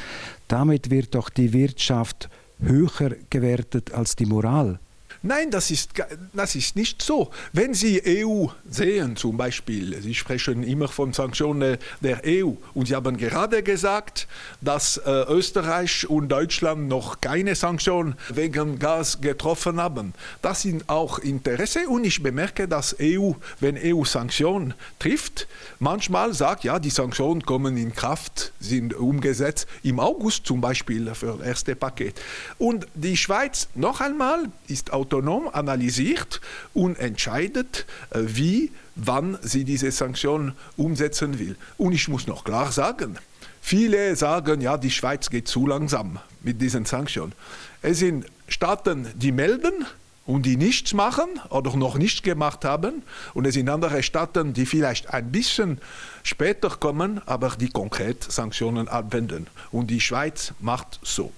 Damit 0.47 0.91
wird 0.91 1.15
doch 1.15 1.31
die 1.31 1.55
Wirtschaft 1.55 2.29
höher 2.61 3.17
gewertet 3.31 3.93
als 3.93 4.17
die 4.17 4.27
Moral. 4.27 4.81
Nein, 5.27 5.51
das 5.51 5.71
ist, 5.71 5.93
das 6.35 6.55
ist 6.55 6.77
nicht 6.77 7.01
so. 7.01 7.31
Wenn 7.55 7.73
Sie 7.73 8.03
EU 8.07 8.49
sehen, 8.69 9.17
zum 9.17 9.39
Beispiel, 9.39 9.99
Sie 10.03 10.15
sprechen 10.15 10.63
immer 10.63 10.87
von 10.87 11.15
Sanktionen 11.15 11.79
der 12.03 12.21
EU 12.27 12.51
und 12.75 12.89
Sie 12.89 12.95
haben 12.95 13.17
gerade 13.17 13.63
gesagt, 13.63 14.29
dass 14.61 14.99
äh, 14.99 15.11
Österreich 15.31 16.07
und 16.11 16.29
Deutschland 16.29 16.89
noch 16.89 17.23
keine 17.23 17.55
Sanktionen 17.55 18.17
wegen 18.29 18.79
Gas 18.79 19.23
getroffen 19.23 19.81
haben. 19.81 20.13
Das 20.43 20.61
sind 20.61 20.91
auch 20.91 21.19
Interesse 21.19 21.89
und 21.89 22.05
ich 22.05 22.23
bemerke, 22.23 22.69
dass 22.69 22.95
EU, 23.01 23.33
wenn 23.61 23.79
EU 23.83 24.05
Sanktionen 24.05 24.75
trifft, 24.99 25.49
manchmal 25.79 26.35
sagt, 26.35 26.65
ja, 26.65 26.79
die 26.79 26.91
Sanktionen 26.91 27.41
kommen 27.47 27.79
in 27.79 27.95
Kraft, 27.95 28.53
sind 28.61 28.93
umgesetzt 28.93 29.69
im 29.85 30.01
August 30.01 30.45
zum 30.45 30.61
Beispiel 30.61 31.15
für 31.15 31.39
das 31.39 31.47
erste 31.47 31.75
Paket. 31.75 32.21
Und 32.59 32.87
die 32.93 33.17
Schweiz, 33.17 33.69
noch 33.75 34.03
einmal, 34.03 34.51
ist 34.69 34.93
autonom 34.93 35.14
autonom 35.15 35.49
analysiert 35.53 36.41
und 36.73 36.99
entscheidet, 36.99 37.87
äh, 38.11 38.21
wie, 38.25 38.73
wann 38.97 39.39
sie 39.43 39.65
diese 39.65 39.91
Sanktionen 39.91 40.53
umsetzen 40.77 41.39
will. 41.39 41.57
Und 41.79 41.93
ich 41.93 42.09
muss 42.09 42.27
noch 42.27 42.45
klar 42.45 42.73
sagen, 42.73 43.17
viele 43.61 44.17
sagen, 44.17 44.61
ja, 44.61 44.77
die 44.77 44.91
Schweiz 44.91 45.31
geht 45.31 45.49
zu 45.49 45.67
langsam 45.67 46.19
mit 46.43 46.61
diesen 46.61 46.85
Sanktionen. 46.85 47.33
Es 47.83 47.99
sind 47.99 48.27
Staaten, 48.49 49.07
die 49.17 49.33
melden, 49.33 49.87
und 50.27 50.47
die 50.47 50.57
nichts 50.57 50.95
machen 50.95 51.29
oder 51.51 51.77
noch 51.77 51.99
nichts 51.99 52.23
gemacht 52.23 52.65
haben. 52.65 53.03
Und 53.35 53.47
es 53.47 53.53
sind 53.53 53.69
andere 53.69 54.03
Staaten, 54.03 54.55
die 54.55 54.65
vielleicht 54.65 55.13
ein 55.13 55.31
bisschen 55.31 55.83
später 56.23 56.71
kommen, 56.71 57.21
aber 57.27 57.51
die 57.51 57.69
konkret 57.69 58.25
Sanktionen 58.25 58.89
anwenden. 58.89 59.49
Und 59.71 59.89
die 59.89 60.01
Schweiz 60.01 60.55
macht 60.61 60.99
so. 61.03 61.31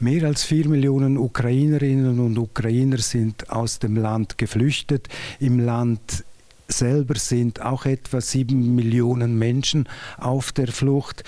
Mehr 0.00 0.28
als 0.28 0.44
vier 0.44 0.68
Millionen 0.68 1.18
Ukrainerinnen 1.18 2.20
und 2.20 2.38
Ukrainer 2.38 2.98
sind 2.98 3.50
aus 3.50 3.80
dem 3.80 3.96
Land 3.96 4.38
geflüchtet. 4.38 5.08
Im 5.40 5.58
Land 5.58 6.22
selber 6.68 7.16
sind 7.16 7.62
auch 7.62 7.84
etwa 7.84 8.20
sieben 8.20 8.76
Millionen 8.76 9.36
Menschen 9.40 9.88
auf 10.16 10.52
der 10.52 10.68
Flucht. 10.68 11.24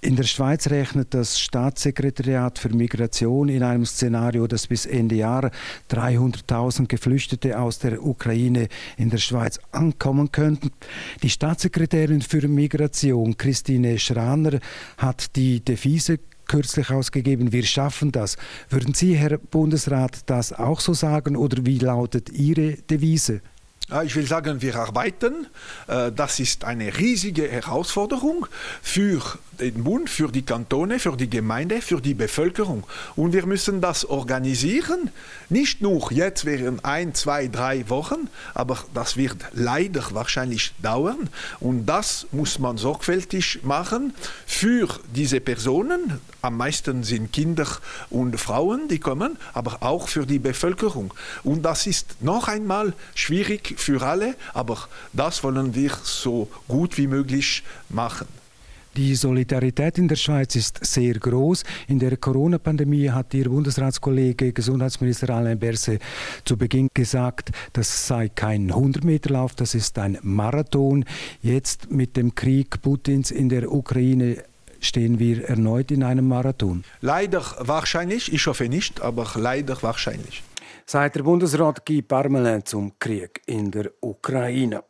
In 0.00 0.16
der 0.16 0.24
Schweiz 0.24 0.68
rechnet 0.68 1.14
das 1.14 1.38
Staatssekretariat 1.38 2.58
für 2.58 2.70
Migration 2.70 3.48
in 3.48 3.62
einem 3.62 3.86
Szenario, 3.86 4.48
dass 4.48 4.66
bis 4.66 4.84
Ende 4.84 5.14
Jahr 5.14 5.52
300.000 5.88 6.88
Geflüchtete 6.88 7.60
aus 7.60 7.78
der 7.78 8.04
Ukraine 8.04 8.66
in 8.96 9.10
der 9.10 9.18
Schweiz 9.18 9.60
ankommen 9.70 10.32
könnten. 10.32 10.72
Die 11.22 11.30
Staatssekretärin 11.30 12.22
für 12.22 12.48
Migration, 12.48 13.36
Christine 13.36 14.00
Schraner, 14.00 14.58
hat 14.96 15.36
die 15.36 15.60
Devise 15.60 16.18
kürzlich 16.48 16.90
ausgegeben, 16.90 17.52
wir 17.52 17.62
schaffen 17.62 18.10
das. 18.10 18.36
Würden 18.68 18.94
Sie, 18.94 19.14
Herr 19.16 19.38
Bundesrat, 19.38 20.28
das 20.28 20.52
auch 20.52 20.80
so 20.80 20.94
sagen 20.94 21.36
oder 21.36 21.64
wie 21.64 21.78
lautet 21.78 22.30
Ihre 22.30 22.72
Devise? 22.72 23.40
Ich 24.04 24.14
will 24.16 24.26
sagen, 24.26 24.60
wir 24.60 24.76
arbeiten. 24.76 25.46
Äh, 25.86 26.12
das 26.12 26.40
ist 26.40 26.64
eine 26.64 26.98
riesige 26.98 27.48
Herausforderung 27.48 28.46
für 28.82 29.22
den 29.58 29.82
Bund, 29.82 30.10
für 30.10 30.30
die 30.30 30.42
Kantone, 30.42 30.98
für 30.98 31.16
die 31.16 31.30
Gemeinde, 31.30 31.80
für 31.80 32.00
die 32.00 32.14
Bevölkerung. 32.14 32.86
Und 33.16 33.32
wir 33.32 33.46
müssen 33.46 33.80
das 33.80 34.04
organisieren, 34.04 35.10
nicht 35.48 35.80
nur 35.80 36.12
jetzt 36.12 36.44
während 36.44 36.84
ein, 36.84 37.14
zwei, 37.14 37.48
drei 37.48 37.88
Wochen, 37.88 38.28
aber 38.54 38.78
das 38.92 39.16
wird 39.16 39.36
leider 39.52 40.04
wahrscheinlich 40.12 40.72
dauern. 40.82 41.30
Und 41.58 41.86
das 41.86 42.26
muss 42.30 42.58
man 42.58 42.76
sorgfältig 42.76 43.60
machen 43.64 44.14
für 44.46 44.88
diese 45.14 45.40
Personen. 45.40 46.20
Am 46.42 46.56
meisten 46.56 47.02
sind 47.02 47.32
Kinder 47.32 47.66
und 48.10 48.38
Frauen, 48.38 48.86
die 48.88 49.00
kommen, 49.00 49.38
aber 49.54 49.78
auch 49.80 50.08
für 50.08 50.26
die 50.26 50.38
Bevölkerung. 50.38 51.12
Und 51.42 51.62
das 51.62 51.86
ist 51.86 52.22
noch 52.22 52.48
einmal 52.48 52.92
schwierig 53.14 53.77
für 53.80 54.02
alle, 54.02 54.34
aber 54.54 54.88
das 55.12 55.42
wollen 55.44 55.74
wir 55.74 55.92
so 56.02 56.48
gut 56.66 56.98
wie 56.98 57.06
möglich 57.06 57.62
machen. 57.88 58.26
Die 58.98 59.14
Solidarität 59.14 59.96
in 59.98 60.08
der 60.08 60.16
Schweiz 60.16 60.56
ist 60.56 60.84
sehr 60.84 61.14
groß. 61.14 61.62
In 61.86 62.00
der 62.00 62.16
Corona-Pandemie 62.16 63.08
hat 63.10 63.32
Ihr 63.32 63.48
Bundesratskollege 63.48 64.52
Gesundheitsminister 64.52 65.30
Alain 65.30 65.56
Berset 65.56 66.02
zu 66.44 66.56
Beginn 66.56 66.88
gesagt, 66.92 67.52
das 67.74 68.08
sei 68.08 68.28
kein 68.28 68.72
100-Meter-Lauf, 68.72 69.54
das 69.54 69.76
ist 69.76 69.96
ein 70.00 70.18
Marathon. 70.22 71.04
Jetzt 71.42 71.92
mit 71.92 72.16
dem 72.16 72.34
Krieg 72.34 72.82
Putins 72.82 73.30
in 73.30 73.48
der 73.48 73.70
Ukraine 73.70 74.42
stehen 74.80 75.20
wir 75.20 75.48
erneut 75.48 75.92
in 75.92 76.02
einem 76.02 76.26
Marathon. 76.26 76.82
Leider 77.00 77.44
wahrscheinlich, 77.60 78.32
ich 78.32 78.46
hoffe 78.48 78.68
nicht, 78.68 79.00
aber 79.00 79.30
leider 79.36 79.80
wahrscheinlich. 79.80 80.42
Seit 80.90 81.16
der 81.16 81.22
Bundesrat 81.22 81.84
Guy 81.84 82.00
Parmelin 82.00 82.64
zum 82.64 82.98
Krieg 82.98 83.42
in 83.44 83.70
der 83.70 83.90
Ukraine. 84.00 84.84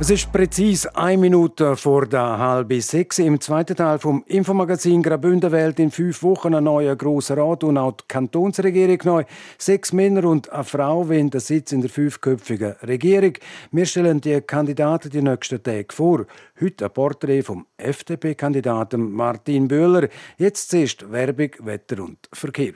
Es 0.00 0.10
ist 0.10 0.32
präzise 0.32 0.94
eine 0.96 1.18
Minute 1.18 1.76
vor 1.76 2.06
der 2.06 2.38
halben 2.38 2.80
sechs. 2.80 3.20
Im 3.20 3.40
zweiten 3.40 3.76
Teil 3.76 4.00
vom 4.00 4.24
Infomagazin 4.26 5.04
Graubünden 5.04 5.52
wählt 5.52 5.78
in 5.78 5.92
fünf 5.92 6.24
Wochen 6.24 6.52
ein 6.52 6.64
neuer 6.64 6.96
grosser 6.96 7.36
Rat 7.36 7.62
und 7.62 7.78
auch 7.78 7.92
die 7.92 8.04
Kantonsregierung 8.08 8.98
neu. 9.04 9.24
Sechs 9.56 9.92
Männer 9.92 10.24
und 10.24 10.50
eine 10.50 10.64
Frau 10.64 11.08
wollen 11.08 11.30
den 11.30 11.40
Sitz 11.40 11.70
in 11.70 11.80
der 11.80 11.90
fünfköpfigen 11.90 12.72
Regierung. 12.82 13.34
Wir 13.70 13.86
stellen 13.86 14.20
die 14.20 14.40
Kandidaten 14.40 15.10
die 15.10 15.22
nächsten 15.22 15.62
Tage 15.62 15.86
vor. 15.90 16.26
Heute 16.60 16.86
ein 16.86 16.92
Porträt 16.92 17.42
vom 17.42 17.64
FDP-Kandidaten 17.76 19.12
Martin 19.12 19.68
Böhler. 19.68 20.08
Jetzt 20.38 20.70
zuerst 20.70 21.10
Werbung, 21.12 21.50
Wetter 21.60 22.02
und 22.02 22.18
Verkehr. 22.32 22.72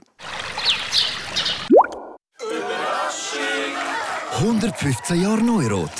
115 4.40 5.20
Jahre 5.20 5.42
Neurot. 5.42 5.90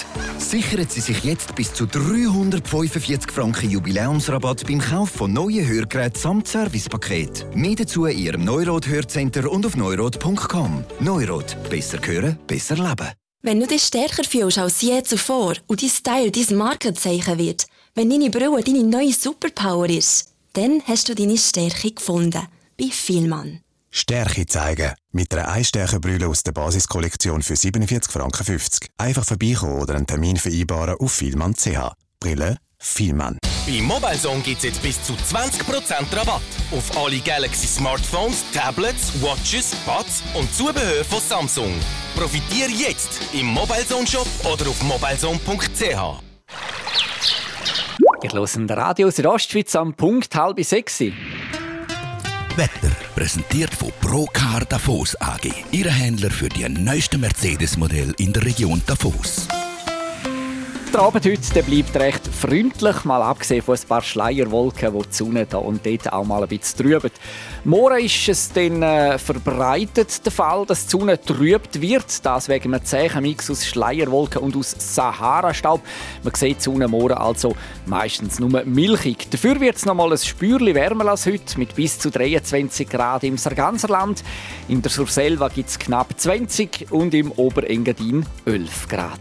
Sichern 0.48 0.86
Sie 0.88 1.02
sich 1.02 1.24
jetzt 1.24 1.54
bis 1.56 1.74
zu 1.74 1.84
345 1.84 3.30
Franken 3.30 3.68
Jubiläumsrabatt 3.68 4.66
beim 4.66 4.78
Kauf 4.78 5.10
von 5.10 5.30
neuen 5.30 5.68
Hörgeräten 5.68 6.18
samt 6.18 6.48
Servicepaket. 6.48 7.54
Mehr 7.54 7.74
dazu 7.74 8.06
in 8.06 8.16
Ihrem 8.16 8.44
Neurot 8.46 8.86
Hörcenter 8.86 9.50
und 9.52 9.66
auf 9.66 9.76
neurot.com. 9.76 10.84
Neurot. 11.00 11.54
Besser 11.68 11.98
hören, 12.02 12.38
besser 12.46 12.76
leben. 12.76 13.12
Wenn 13.42 13.60
du 13.60 13.66
dich 13.66 13.82
stärker 13.82 14.24
fühlst 14.24 14.56
als 14.56 14.80
je 14.80 15.02
zuvor 15.02 15.52
und 15.66 15.82
dein 15.82 15.90
Style 15.90 16.30
dein 16.30 16.56
Markenzeichen 16.56 17.36
wird, 17.36 17.66
wenn 17.94 18.08
deine 18.08 18.30
Brille 18.30 18.62
deine 18.64 18.84
neue 18.84 19.12
Superpower 19.12 19.90
ist, 19.90 20.32
dann 20.54 20.80
hast 20.86 21.10
du 21.10 21.14
deine 21.14 21.36
Stärke 21.36 21.90
gefunden. 21.90 22.48
Bei 22.78 22.86
Vielmann. 22.90 23.60
Stärke 23.90 24.47
zeigen. 24.47 24.92
Mit 25.12 25.35
einer 25.35 25.49
Einstärkebrille 25.49 26.28
aus 26.28 26.42
der 26.42 26.52
Basiskollektion 26.52 27.42
für 27.42 27.54
47,50 27.54 28.11
Franken. 28.11 28.61
Einfach 28.99 29.25
vorbeikommen 29.25 29.80
oder 29.80 29.95
einen 29.95 30.07
Termin 30.07 30.37
vereinbaren 30.37 30.97
auf 30.99 31.12
vielmann.ch. 31.12 31.92
Brille 32.21 32.59
Vielmann. 32.78 33.38
Bei 33.66 33.80
MobileZone 33.83 34.40
gibt 34.40 34.59
es 34.59 34.64
jetzt 34.64 34.83
bis 34.83 35.02
zu 35.02 35.12
20% 35.14 36.16
Rabatt 36.16 36.40
auf 36.71 36.97
alle 36.97 37.18
Galaxy 37.18 37.66
Smartphones, 37.66 38.45
Tablets, 38.52 39.12
Watches, 39.21 39.75
Buds 39.85 40.23
und 40.35 40.52
Zubehör 40.54 41.04
von 41.04 41.21
Samsung. 41.21 41.75
Profitiere 42.14 42.71
jetzt 42.71 43.21
im 43.33 43.47
MobileZone 43.47 44.07
Shop 44.07 44.28
oder 44.45 44.71
auf 44.71 44.83
mobilezone.ch. 44.83 46.23
Ich 48.23 48.33
höre 48.33 48.47
den 48.47 48.71
Radio 48.71 49.11
Südostschweiz 49.11 49.76
am 49.76 49.95
Punkt 49.95 50.35
halb 50.35 50.64
sechs. 50.64 51.02
Wetter 52.58 52.90
präsentiert 53.14 53.72
von 53.72 53.92
Procar 54.00 54.64
Davos 54.64 55.14
AG, 55.20 55.48
Ihre 55.70 55.92
Händler 55.92 56.28
für 56.28 56.48
die 56.48 56.68
neuesten 56.68 57.20
Mercedes-Modelle 57.20 58.14
in 58.18 58.32
der 58.32 58.44
Region 58.44 58.82
Davos. 58.84 59.46
Der 60.92 61.00
Abend 61.00 61.26
heute 61.26 61.54
der 61.54 61.62
bleibt 61.62 61.95
recht 61.97 62.26
freundlich, 62.26 63.04
mal 63.04 63.21
abgesehen 63.21 63.61
von 63.61 63.76
ein 63.76 63.87
paar 63.87 64.00
Schleierwolken, 64.00 64.92
die 64.92 65.07
die 65.07 65.14
Sonne 65.14 65.45
da 65.45 65.59
und 65.59 65.85
dort 65.85 66.11
auch 66.11 66.25
mal 66.25 66.42
ein 66.42 66.49
bisschen 66.49 66.78
trüben. 66.78 67.11
Morgen 67.64 68.04
ist 68.04 68.28
es 68.28 68.50
dann 68.52 68.83
äh, 68.83 69.18
verbreitet 69.18 70.25
der 70.25 70.33
Fall, 70.33 70.64
dass 70.64 70.87
die 70.87 70.92
Sonne 70.92 71.21
trübt 71.21 71.83
wird. 71.83 72.25
Das 72.25 72.49
wegen 72.49 72.73
einem 72.73 72.85
zähen 72.85 73.23
Mix 73.23 73.50
aus 73.50 73.66
Schleierwolken 73.66 74.40
und 74.40 74.57
aus 74.57 74.75
Sahara-Staub. 74.78 75.83
Man 76.23 76.35
sieht 76.35 76.59
die 76.59 76.62
Sonne 76.62 76.88
morgen 76.88 77.18
also 77.18 77.54
meistens 77.85 78.38
nur 78.38 78.64
milchig. 78.64 79.30
Dafür 79.30 79.61
wird 79.61 79.76
es 79.76 79.85
noch 79.85 79.95
mal 79.95 80.11
ein 80.11 80.18
Spürchen 80.18 80.75
wärmer 80.75 81.09
als 81.09 81.26
heute, 81.26 81.59
mit 81.59 81.75
bis 81.75 81.99
zu 81.99 82.11
23 82.11 82.88
Grad 82.88 83.25
im 83.25 83.37
Sarganserland. 83.37 84.25
In 84.68 84.80
der 84.80 84.90
Surselva 84.90 85.49
gibt 85.49 85.68
es 85.68 85.78
knapp 85.78 86.18
20 86.18 86.87
und 86.90 87.12
im 87.12 87.30
Oberengadin 87.33 88.25
11 88.47 88.88
Grad. 88.88 89.21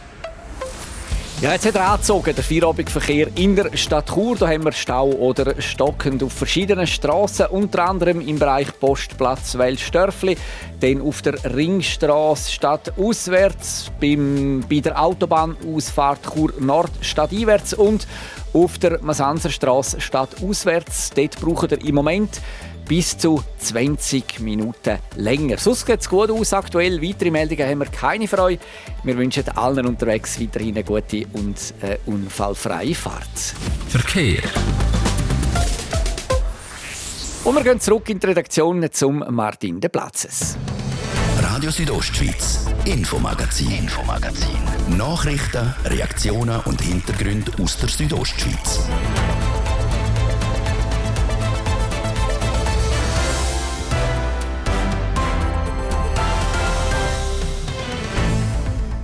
ja, 1.41 1.53
jetzt 1.53 1.65
hat 1.65 1.73
er 1.73 1.89
angezogen, 1.89 2.35
der 2.35 2.43
Feierabendverkehr 2.43 3.29
in 3.35 3.55
der 3.55 3.75
Stadt 3.75 4.13
Chur. 4.13 4.35
Da 4.35 4.47
haben 4.47 4.63
wir 4.63 4.71
Stau 4.73 5.07
oder 5.07 5.59
stockend 5.59 6.21
auf 6.21 6.33
verschiedenen 6.33 6.85
Straßen, 6.85 7.47
unter 7.47 7.89
anderem 7.89 8.21
im 8.21 8.37
Bereich 8.37 8.67
Postplatz 8.79 9.57
Welsdörfli, 9.57 10.37
dann 10.81 11.01
auf 11.01 11.23
der 11.23 11.43
Ringstraße 11.43 12.51
Stadt 12.51 12.93
auswärts, 12.95 13.91
beim, 13.99 14.63
bei 14.69 14.81
der 14.81 15.01
Autobahnausfahrt 15.01 16.19
Chur 16.31 16.53
Nord 16.59 16.91
stadteinwärts 17.01 17.73
und 17.73 18.07
auf 18.53 18.77
der 18.77 19.01
Masanserstraße 19.01 19.99
Stadt 19.99 20.43
auswärts. 20.43 21.09
Dort 21.09 21.39
braucht 21.41 21.71
er 21.71 21.83
im 21.83 21.95
Moment 21.95 22.39
bis 22.91 23.17
zu 23.17 23.41
20 23.59 24.41
Minuten 24.41 24.99
länger. 25.15 25.57
Sonst 25.57 25.85
geht 25.85 26.01
es 26.01 26.09
gut 26.09 26.29
aus 26.29 26.51
aktuell. 26.51 27.01
Weitere 27.01 27.31
Meldungen 27.31 27.65
haben 27.65 27.79
wir 27.79 27.85
keine 27.85 28.27
für 28.27 28.43
euch. 28.43 28.59
Wir 29.05 29.17
wünschen 29.17 29.47
allen 29.47 29.85
unterwegs 29.85 30.37
weiterhin 30.41 30.75
eine 30.75 30.83
gute 30.83 31.25
und 31.31 31.55
äh, 31.79 31.99
unfallfreie 32.05 32.93
Fahrt. 32.93 33.55
Verkehr. 33.87 34.41
Und 37.45 37.55
wir 37.55 37.63
gehen 37.63 37.79
zurück 37.79 38.09
in 38.09 38.19
die 38.19 38.27
Redaktion 38.27 38.85
zum 38.91 39.23
Martin 39.29 39.79
de 39.79 39.89
Platzes. 39.89 40.57
Radio 41.39 41.71
Südostschweiz, 41.71 42.65
Infomagazin, 42.83 43.71
Infomagazin. 43.71 44.97
Nachrichten, 44.97 45.73
Reaktionen 45.85 46.59
und 46.65 46.81
Hintergründe 46.81 47.53
aus 47.63 47.77
der 47.77 47.87
Südostschweiz. 47.87 48.81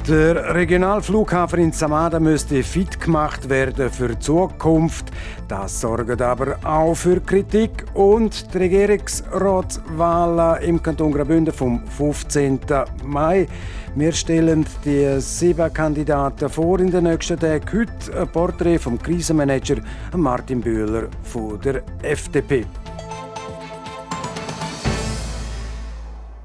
Der 0.07 0.55
Regionalflughafen 0.55 1.59
in 1.59 1.71
Samada 1.73 2.21
müsste 2.21 2.63
fit 2.63 2.97
gemacht 2.97 3.49
werden 3.49 3.91
für 3.91 4.07
die 4.07 4.19
Zukunft. 4.19 5.11
Das 5.49 5.81
sorgt 5.81 6.21
aber 6.21 6.57
auch 6.63 6.95
für 6.95 7.19
Kritik 7.19 7.85
und 7.93 8.53
die 8.53 8.57
Regierungsratswahl 8.57 10.63
im 10.63 10.81
Kanton 10.81 11.11
Graubünden 11.11 11.53
vom 11.53 11.85
15. 11.85 12.61
Mai. 13.03 13.47
Wir 13.95 14.13
stellen 14.13 14.65
die 14.85 15.19
sieben 15.19 15.73
Kandidaten 15.73 16.47
vor 16.47 16.79
in 16.79 16.89
den 16.89 17.03
nächsten 17.03 17.37
Tagen. 17.37 17.65
Heute 17.69 18.21
ein 18.21 18.29
Porträt 18.29 18.79
vom 18.79 18.97
Krisenmanager 18.97 19.81
Martin 20.15 20.61
Bühler 20.61 21.09
von 21.23 21.59
der 21.59 21.83
FDP. 22.01 22.65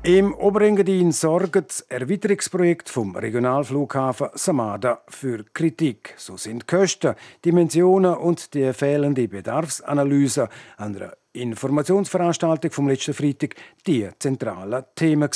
Im 0.04 0.34
Oberengadin 0.34 1.12
sorgt 1.12 1.54
das 1.54 1.82
Erweiterungsprojekt 1.82 2.88
vom 2.88 3.14
Regionalflughafen 3.14 4.30
Samada 4.34 5.02
für 5.06 5.44
Kritik. 5.54 6.14
So 6.16 6.36
sind 6.36 6.66
Kosten, 6.66 7.14
Dimensionen 7.44 8.16
und 8.16 8.52
die 8.52 8.72
fehlende 8.72 9.28
Bedarfsanalyse 9.28 10.48
an 10.76 10.96
einer 10.96 11.12
Informationsveranstaltung 11.34 12.72
vom 12.72 12.88
letzten 12.88 13.14
Freitag 13.14 13.54
die 13.86 14.08
zentralen 14.18 14.82
Themen. 14.96 15.30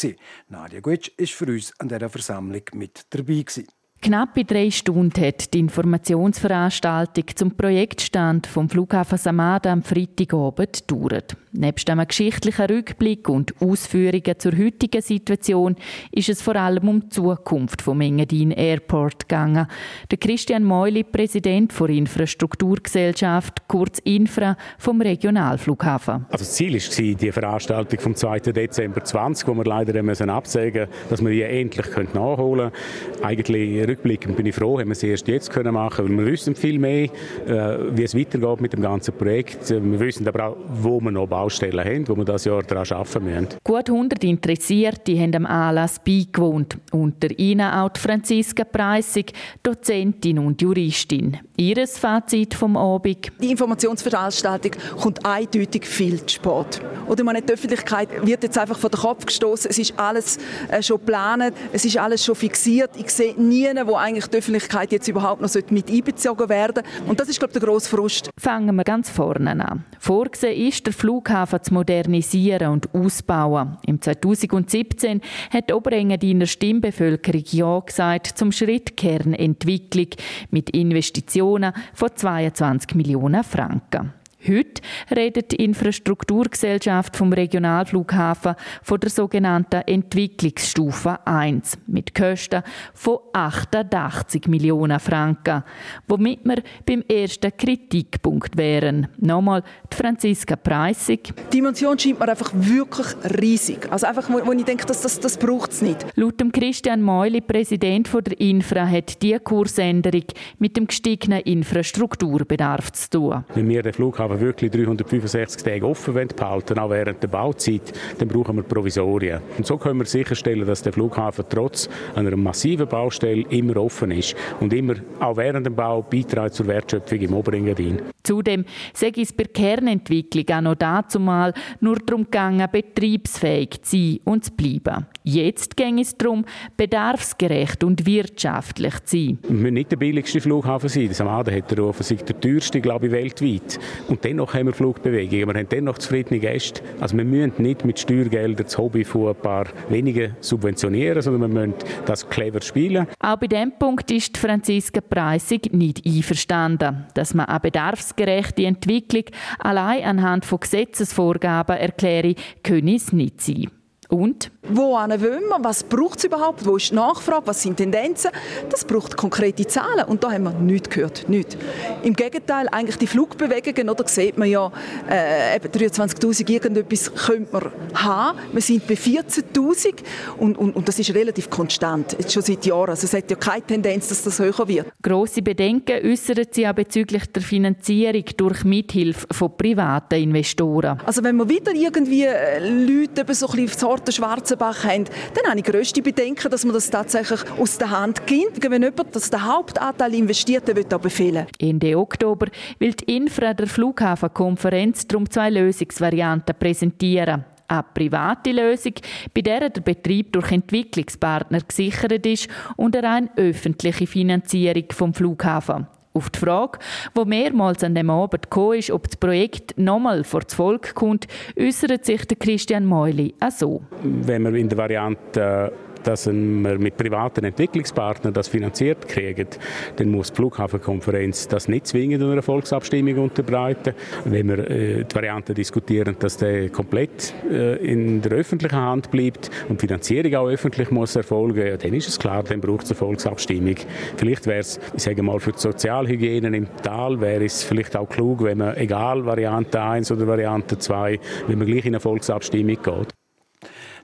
Nadia 0.48 0.80
Guetsch 0.80 1.12
ist 1.16 1.34
für 1.34 1.46
uns 1.46 1.72
an 1.78 1.88
dieser 1.88 2.08
Versammlung 2.08 2.62
mit 2.72 3.06
dabei. 3.10 3.42
Gewesen. 3.42 3.68
Knappe 4.02 4.44
drei 4.44 4.70
Stunden 4.70 5.24
hat 5.24 5.54
die 5.54 5.60
Informationsveranstaltung 5.60 7.24
zum 7.34 7.56
Projektstand 7.56 8.46
vom 8.46 8.68
Flughafen 8.68 9.18
Samada 9.18 9.72
am 9.72 9.82
Freitagabend 9.82 10.86
gedauert. 10.86 11.36
Nebst 11.56 11.88
einem 11.88 12.06
geschichtlichen 12.06 12.66
Rückblick 12.66 13.28
und 13.28 13.54
Ausführungen 13.60 14.38
zur 14.38 14.52
heutigen 14.56 15.00
Situation 15.00 15.76
ist 16.12 16.28
es 16.28 16.42
vor 16.42 16.56
allem 16.56 16.88
um 16.88 17.00
die 17.00 17.08
Zukunft 17.08 17.80
vom 17.80 18.00
Engadin 18.00 18.50
Airport 18.50 19.28
gegangen. 19.28 19.66
Der 20.10 20.18
Christian 20.18 20.64
Meuli, 20.64 21.02
Präsident 21.02 21.72
der 21.78 21.88
Infrastrukturgesellschaft, 21.88 23.68
kurz 23.68 24.00
Infra 24.00 24.56
vom 24.78 25.00
Regionalflughafen. 25.00 26.26
Also 26.30 26.44
das 26.44 26.54
Ziel 26.54 26.74
war 26.74 27.14
die 27.14 27.32
Veranstaltung 27.32 28.00
vom 28.00 28.14
2. 28.14 28.40
Dezember 28.40 29.02
20, 29.02 29.48
wo 29.48 29.54
wir 29.54 29.64
leider 29.64 30.02
müssen 30.02 30.28
absagen, 30.28 30.88
dass 31.08 31.24
wir 31.24 31.30
die 31.30 31.42
endlich 31.42 31.86
nachholen 32.12 32.70
können. 32.70 33.24
Eigentlich 33.24 33.88
rückblickend 33.88 34.36
bin 34.36 34.46
ich 34.46 34.54
froh, 34.54 34.78
haben 34.78 34.88
wir 34.88 34.94
sie 34.94 35.08
erst 35.08 35.26
jetzt 35.28 35.50
können 35.50 35.74
machen, 35.74 36.08
weil 36.08 36.18
wir 36.18 36.32
wissen 36.32 36.54
viel 36.54 36.78
mehr, 36.78 37.04
äh, 37.46 37.78
wie 37.96 38.04
es 38.04 38.14
weitergeht 38.14 38.60
mit 38.60 38.72
dem 38.72 38.82
ganzen 38.82 39.14
Projekt. 39.14 39.70
Wir 39.70 40.00
wissen 40.00 40.28
aber 40.28 40.48
auch, 40.48 40.56
wo 40.68 41.00
wir 41.00 41.10
noch 41.10 41.26
bauen 41.26 41.45
Baustellen 41.46 41.84
haben, 41.84 42.08
wo 42.08 42.16
wir 42.16 42.24
das 42.24 42.44
Jahr 42.44 42.62
daran 42.64 42.86
arbeiten 42.90 43.24
müssen. 43.24 43.48
Gut 43.62 43.88
100 43.88 44.24
Interessierte 44.24 45.16
haben 45.16 45.34
am 45.36 45.46
Anlass 45.46 46.00
beigewohnt. 46.00 46.76
Unter 46.90 47.38
ihnen 47.38 47.70
auch 47.70 47.90
die 47.90 48.00
Franziska 48.00 48.64
Preissig, 48.64 49.32
Dozentin 49.62 50.40
und 50.40 50.60
Juristin. 50.60 51.38
Ihres 51.56 51.98
Fazit 51.98 52.54
vom 52.54 52.76
Abend? 52.76 53.30
Die 53.40 53.52
Informationsveranstaltung 53.52 54.72
kommt 55.00 55.24
eindeutig 55.24 55.86
viel 55.86 56.20
zu 56.26 56.34
spät. 56.34 56.82
Oder 57.06 57.22
man 57.22 57.36
die 57.36 57.52
Öffentlichkeit 57.52 58.08
wird 58.26 58.42
jetzt 58.42 58.58
einfach 58.58 58.78
von 58.78 58.90
den 58.90 59.00
Kopf 59.00 59.24
gestoßen. 59.24 59.70
Es 59.70 59.78
ist 59.78 59.96
alles 59.98 60.38
äh, 60.68 60.82
schon 60.82 60.98
geplant, 60.98 61.54
es 61.72 61.84
ist 61.84 61.96
alles 61.96 62.24
schon 62.24 62.34
fixiert. 62.34 62.90
Ich 62.98 63.10
sehe 63.10 63.40
nie, 63.40 63.68
wo 63.84 63.94
eigentlich 63.94 64.26
die 64.26 64.38
Öffentlichkeit 64.38 64.90
jetzt 64.90 65.06
überhaupt 65.06 65.40
noch 65.40 65.50
mit 65.70 65.90
einbezogen 65.90 66.48
werden 66.48 66.82
Und 67.06 67.20
das 67.20 67.28
ist, 67.28 67.38
glaube 67.38 67.52
ich, 67.52 67.60
der 67.60 67.68
grosse 67.68 67.88
Frust. 67.88 68.30
Fangen 68.38 68.74
wir 68.74 68.84
ganz 68.84 69.08
vorne 69.08 69.52
an. 69.64 69.84
Vorgesehen 70.00 70.68
ist 70.68 70.84
der 70.86 70.92
Flughafen 70.92 71.35
Flughafen 71.36 71.62
zu 71.62 71.74
modernisieren 71.74 72.72
und 72.72 72.94
ausbauen. 72.94 73.76
Im 73.86 74.00
2017 74.00 75.20
hat 75.50 75.70
Oberengadiner 75.70 76.46
Stimmbevölkerung 76.46 77.44
Ja 77.50 77.80
gesagt 77.80 78.26
zum 78.38 78.52
Schritt 78.52 78.96
Kernentwicklung 78.96 80.08
mit 80.50 80.70
Investitionen 80.70 81.72
von 81.92 82.08
22 82.14 82.94
Millionen 82.94 83.44
Franken. 83.44 84.14
Heute 84.48 84.82
redet 85.14 85.52
die 85.52 85.64
Infrastrukturgesellschaft 85.64 87.16
vom 87.16 87.32
Regionalflughafen 87.32 88.54
von 88.82 89.00
der 89.00 89.10
sogenannten 89.10 89.82
Entwicklungsstufe 89.86 91.18
1 91.26 91.78
mit 91.86 92.14
Kosten 92.14 92.62
von 92.94 93.18
88 93.32 94.46
Millionen 94.46 95.00
Franken, 95.00 95.64
womit 96.06 96.44
wir 96.44 96.62
beim 96.84 97.02
ersten 97.08 97.56
Kritikpunkt 97.56 98.56
wären. 98.56 99.08
Nochmal 99.18 99.62
die 99.92 99.96
Franziska 99.96 100.56
Preissig. 100.56 101.32
Die 101.52 101.56
Dimension 101.56 101.98
scheint 101.98 102.20
mir 102.20 102.28
einfach 102.28 102.52
wirklich 102.54 103.06
riesig. 103.40 103.90
Also 103.90 104.06
einfach, 104.06 104.28
wo 104.30 104.52
ich 104.52 104.64
denke, 104.64 104.86
das, 104.86 105.02
das, 105.02 105.18
das 105.18 105.36
braucht 105.36 105.72
es 105.72 105.82
nicht. 105.82 106.06
Laut 106.14 106.40
dem 106.40 106.52
Christian 106.52 107.02
Meuli, 107.02 107.40
Präsident 107.40 108.08
der 108.12 108.40
Infra, 108.40 108.86
hat 108.86 109.20
diese 109.22 109.40
Kursänderung 109.40 110.24
mit 110.58 110.76
dem 110.76 110.86
gestiegenen 110.86 111.40
Infrastrukturbedarf 111.40 112.92
zu 112.92 113.10
tun. 113.10 113.44
Wenn 113.54 113.68
wir 113.68 113.82
den 113.82 113.92
Flughafen 113.92 114.35
Flughafen 114.36 114.40
wirklich 114.40 114.70
365 114.70 115.62
Tage 115.62 115.86
offen 115.86 116.14
behalten, 116.14 116.78
auch 116.78 116.90
während 116.90 117.22
der 117.22 117.28
Bauzeit, 117.28 117.92
dann 118.18 118.28
brauchen 118.28 118.56
wir 118.56 118.62
Provisorien. 118.62 119.40
Und 119.56 119.66
so 119.66 119.76
können 119.76 119.98
wir 119.98 120.06
sicherstellen, 120.06 120.66
dass 120.66 120.82
der 120.82 120.92
Flughafen 120.92 121.44
trotz 121.48 121.88
einer 122.14 122.36
massiven 122.36 122.88
Baustelle 122.88 123.44
immer 123.50 123.76
offen 123.76 124.10
ist 124.10 124.34
und 124.60 124.72
immer 124.72 124.94
auch 125.20 125.36
während 125.36 125.66
dem 125.66 125.74
Bau 125.74 126.02
beiträgt 126.02 126.54
zur 126.54 126.66
Wertschöpfung 126.66 127.18
im 127.18 127.34
Oberengadin. 127.34 128.02
Zudem 128.22 128.64
sei 128.92 129.12
es 129.16 129.32
bei 129.32 129.44
der 129.44 129.52
Kernentwicklung 129.52 130.44
auch 130.50 130.60
noch 130.60 130.74
dazu 130.74 131.20
mal 131.20 131.54
nur 131.80 131.96
darum 131.96 132.24
gegangen, 132.24 132.66
betriebsfähig 132.70 133.82
zu 133.82 133.96
sein 133.96 134.20
und 134.24 134.44
zu 134.44 134.52
bleiben. 134.52 135.06
Jetzt 135.22 135.76
ging 135.76 136.00
es 136.00 136.16
darum, 136.16 136.44
bedarfsgerecht 136.76 137.84
und 137.84 138.04
wirtschaftlich 138.04 138.94
zu 139.04 139.16
sein. 139.16 139.38
Wir 139.42 139.50
müssen 139.52 139.74
nicht 139.74 139.92
der 139.92 139.96
billigste 139.96 140.40
Flughafen 140.40 140.88
sein. 140.88 141.08
Das 141.08 141.20
Amada 141.20 141.52
hat 141.52 141.70
der 141.70 141.78
Ruf, 141.78 141.98
der 141.98 142.40
teuerste, 142.40 142.80
glaube 142.80 143.06
ich, 143.06 143.12
weltweit. 143.12 143.78
Und 144.08 144.24
dennoch 144.26 144.54
haben 144.54 144.66
wir 144.66 144.74
Flugbewegungen. 144.74 145.48
Wir 145.48 145.54
haben 145.54 145.68
dennoch 145.68 145.98
zufriedene 145.98 146.40
Gäste. 146.40 146.82
Also 147.00 147.16
wir 147.16 147.24
müssen 147.24 147.62
nicht 147.62 147.84
mit 147.84 147.98
Steuergeldern 147.98 148.64
das 148.64 148.76
Hobby 148.76 149.04
von 149.04 149.28
ein 149.28 149.36
paar 149.36 149.66
wenigen 149.88 150.34
subventionieren, 150.40 151.22
sondern 151.22 151.42
wir 151.42 151.66
müssen 151.66 151.74
das 152.06 152.28
clever 152.28 152.60
spielen. 152.60 153.06
Auch 153.20 153.36
bei 153.36 153.46
diesem 153.46 153.72
Punkt 153.78 154.10
ist 154.10 154.36
Franziska 154.36 155.00
Preissig 155.00 155.72
nicht 155.72 156.04
einverstanden, 156.04 157.06
dass 157.14 157.34
man 157.34 157.46
eine 157.46 157.60
bedarfsgerechte 157.60 158.64
Entwicklung 158.64 159.24
allein 159.58 160.02
anhand 160.02 160.44
von 160.44 160.58
Gesetzesvorgaben 160.60 161.76
erkläre, 161.76 162.34
könne 162.64 162.96
es 162.96 163.12
nicht 163.12 163.40
sein. 163.40 163.70
Und? 164.08 164.50
Wo 164.68 164.92
wollen 164.92 165.20
wir? 165.20 165.40
Was 165.60 165.84
braucht 165.84 166.18
es 166.18 166.24
überhaupt? 166.24 166.66
Wo 166.66 166.76
ist 166.76 166.90
die 166.90 166.94
Nachfrage? 166.94 167.46
Was 167.46 167.62
sind 167.62 167.76
Tendenzen? 167.76 168.30
Das 168.68 168.84
braucht 168.84 169.16
konkrete 169.16 169.66
Zahlen. 169.66 170.04
Und 170.06 170.24
da 170.24 170.32
haben 170.32 170.44
wir 170.44 170.52
nichts 170.52 170.90
gehört. 170.90 171.28
Nichts. 171.28 171.56
Im 172.02 172.14
Gegenteil, 172.14 172.68
eigentlich 172.70 172.96
die 172.96 173.06
Flugbewegungen, 173.06 173.88
oder 173.88 174.06
sieht 174.08 174.38
man 174.38 174.48
ja, 174.48 174.70
äh, 175.08 175.58
23'000 175.58 176.50
irgendetwas 176.50 177.14
könnte 177.14 177.52
man 177.52 177.72
haben. 177.94 178.38
Wir 178.52 178.62
sind 178.62 178.86
bei 178.86 178.94
14'000 178.94 179.94
und, 180.38 180.58
und, 180.58 180.76
und 180.76 180.88
das 180.88 180.98
ist 180.98 181.14
relativ 181.14 181.50
konstant, 181.50 182.16
jetzt 182.18 182.32
schon 182.32 182.42
seit 182.42 182.64
Jahren. 182.66 182.90
Also 182.90 183.06
es 183.06 183.14
hat 183.14 183.30
ja 183.30 183.36
keine 183.36 183.62
Tendenz, 183.62 184.08
dass 184.08 184.22
das 184.22 184.38
höher 184.38 184.68
wird. 184.68 184.86
Grosse 185.02 185.42
Bedenken 185.42 186.04
äußern 186.04 186.46
sie 186.50 186.66
auch 186.66 186.72
bezüglich 186.72 187.26
der 187.26 187.42
Finanzierung 187.42 188.24
durch 188.36 188.64
Mithilfe 188.64 189.26
von 189.30 189.56
privaten 189.56 190.16
Investoren. 190.16 191.00
Also 191.04 191.22
wenn 191.22 191.36
wir 191.36 191.48
wieder 191.48 191.72
irgendwie 191.72 192.24
äh, 192.24 192.58
Leute 192.58 193.22
eben 193.22 193.34
so 193.34 193.48
ein 193.48 193.56
bisschen 193.56 193.78
Sorte 193.78 194.12
Schwarzenbach 194.56 194.84
haben, 194.84 195.04
dann 195.34 195.50
habe 195.50 195.58
ich 195.60 195.64
grösste 195.64 196.02
Bedenken, 196.02 196.50
dass 196.50 196.64
man 196.64 196.74
das 196.74 196.90
tatsächlich 196.90 197.40
aus 197.58 197.78
der 197.78 197.90
Hand 197.90 198.26
gibt. 198.26 198.62
Wenn 198.62 198.82
jemand 198.82 199.14
das 199.14 199.30
den 199.30 199.44
Hauptanteil 199.44 200.14
investiert, 200.14 200.68
dann 200.68 200.76
wird 200.76 200.92
er 200.92 200.98
befehlen. 200.98 201.46
Ende 201.58 201.96
Oktober 201.96 202.46
will 202.78 202.92
die 202.92 203.16
Infra 203.16 203.54
der 203.54 203.66
Flughafenkonferenz 203.66 205.06
darum 205.06 205.28
zwei 205.30 205.50
Lösungsvarianten 205.50 206.54
präsentieren. 206.58 207.44
Eine 207.68 207.84
private 207.94 208.52
Lösung, 208.52 208.92
bei 209.34 209.42
der 209.42 209.70
der 209.70 209.80
Betrieb 209.80 210.32
durch 210.32 210.52
Entwicklungspartner 210.52 211.60
gesichert 211.66 212.24
ist 212.24 212.48
und 212.76 212.96
eine 212.96 213.06
rein 213.06 213.30
öffentliche 213.36 214.06
Finanzierung 214.06 214.84
vom 214.92 215.12
Flughafen. 215.12 215.88
Auf 216.16 216.30
die 216.30 216.38
Frage, 216.38 216.78
wo 217.14 217.26
mehrmals 217.26 217.84
an 217.84 217.94
dem 217.94 218.08
Abend 218.08 218.44
gekommen 218.44 218.78
ist, 218.78 218.90
ob 218.90 219.04
das 219.04 219.16
Projekt 219.18 219.78
nochmal 219.78 220.24
vor 220.24 220.40
das 220.40 220.54
Volk 220.54 220.94
kommt, 220.94 221.26
äußert 221.60 222.06
sich 222.06 222.24
der 222.26 222.38
Christian 222.38 222.86
Meuli 222.86 223.34
auch 223.38 223.50
so. 223.50 223.82
Wenn 224.02 224.44
wir 224.44 224.54
in 224.54 224.70
der 224.70 224.78
Variante 224.78 225.72
dass 226.06 226.26
wir 226.26 226.32
mit 226.32 226.96
privaten 226.96 227.44
Entwicklungspartnern 227.44 228.32
das 228.32 228.48
finanziert 228.48 229.08
kriegen, 229.08 229.48
dann 229.96 230.08
muss 230.08 230.30
die 230.30 230.36
Flughafenkonferenz 230.36 231.48
das 231.48 231.68
nicht 231.68 231.86
zwingend 231.86 232.22
in 232.22 232.30
einer 232.30 232.42
Volksabstimmung 232.42 233.18
unterbreiten. 233.18 233.94
Wenn 234.24 234.48
wir 234.48 234.70
äh, 234.70 235.04
die 235.04 235.14
Variante 235.14 235.54
diskutieren, 235.54 236.16
dass 236.18 236.36
der 236.36 236.68
komplett 236.70 237.34
äh, 237.50 237.76
in 237.76 238.22
der 238.22 238.32
öffentlichen 238.32 238.76
Hand 238.76 239.10
bleibt 239.10 239.50
und 239.68 239.80
die 239.80 239.86
Finanzierung 239.86 240.34
auch 240.36 240.48
öffentlich 240.48 240.90
muss 240.90 241.16
erfolgen, 241.16 241.78
dann 241.80 241.92
ist 241.92 242.08
es 242.08 242.18
klar, 242.18 242.42
dann 242.44 242.60
braucht 242.60 242.84
es 242.84 242.90
eine 242.90 242.98
Volksabstimmung. 242.98 243.76
Vielleicht 244.16 244.46
wäre 244.46 244.60
es, 244.60 244.78
ich 244.94 245.02
sage 245.02 245.22
mal, 245.22 245.40
für 245.40 245.52
die 245.52 245.58
Sozialhygiene 245.58 246.56
im 246.56 246.68
Tal 246.82 247.20
wäre 247.20 247.44
es 247.44 247.64
vielleicht 247.64 247.96
auch 247.96 248.08
klug, 248.08 248.44
wenn 248.44 248.58
man, 248.58 248.76
egal 248.76 249.26
Variante 249.26 249.80
1 249.80 250.12
oder 250.12 250.26
Variante 250.26 250.78
2, 250.78 251.18
wenn 251.48 251.58
man 251.58 251.66
gleich 251.66 251.84
in 251.84 251.94
eine 251.94 252.00
Volksabstimmung 252.00 252.78
geht. 252.82 253.25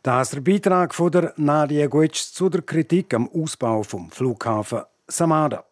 Das 0.04 0.32
ist 0.32 0.34
der 0.34 0.40
Beitrag 0.40 0.92
von 0.96 1.12
der 1.12 1.32
Nadia 1.36 1.86
Guetsch 1.86 2.32
zu 2.32 2.48
der 2.48 2.62
Kritik 2.62 3.14
am 3.14 3.28
Ausbau 3.28 3.84
vom 3.84 4.10
Flughafen 4.10 4.82
Samada. 5.06 5.64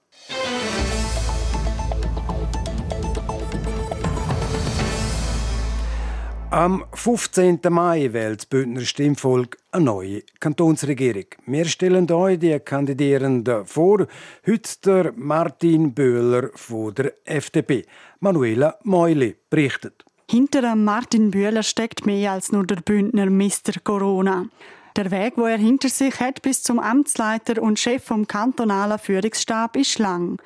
Am 6.53 6.85
15. 6.95 7.59
Mai 7.71 8.13
wählt 8.13 8.39
das 8.39 8.47
Bündner 8.47 8.83
Stimmvolk 8.83 9.57
eine 9.73 9.85
neue 9.87 10.23
Kantonsregierung. 10.39 11.27
Wir 11.47 11.65
stellen 11.65 12.09
euch 12.13 12.39
die 12.39 12.61
Kandidierenden 12.61 13.67
vor. 13.67 14.07
Heute 14.47 14.71
der 14.85 15.13
Martin 15.17 15.93
Böhler 15.93 16.51
von 16.55 16.95
der 16.95 17.15
FDP. 17.25 17.85
Manuela 18.21 18.79
Meuli 18.85 19.35
berichtet. 19.49 20.05
Hinter 20.31 20.77
Martin 20.77 21.33
Bühler 21.33 21.65
steckt 21.65 22.07
mehr 22.07 22.31
als 22.31 22.53
nur 22.53 22.65
der 22.65 22.77
Bündner 22.77 23.29
Mr. 23.29 23.81
Corona. 23.83 24.47
Der 24.95 25.11
Weg, 25.11 25.33
wo 25.35 25.47
er 25.47 25.59
hinter 25.59 25.89
sich 25.89 26.21
hat 26.21 26.43
bis 26.43 26.63
zum 26.63 26.79
Amtsleiter 26.79 27.61
und 27.61 27.81
Chef 27.81 28.05
vom 28.05 28.29
kantonalen 28.29 29.01
Führungsstab, 29.01 29.75
ist 29.75 29.99
lang. 29.99 30.41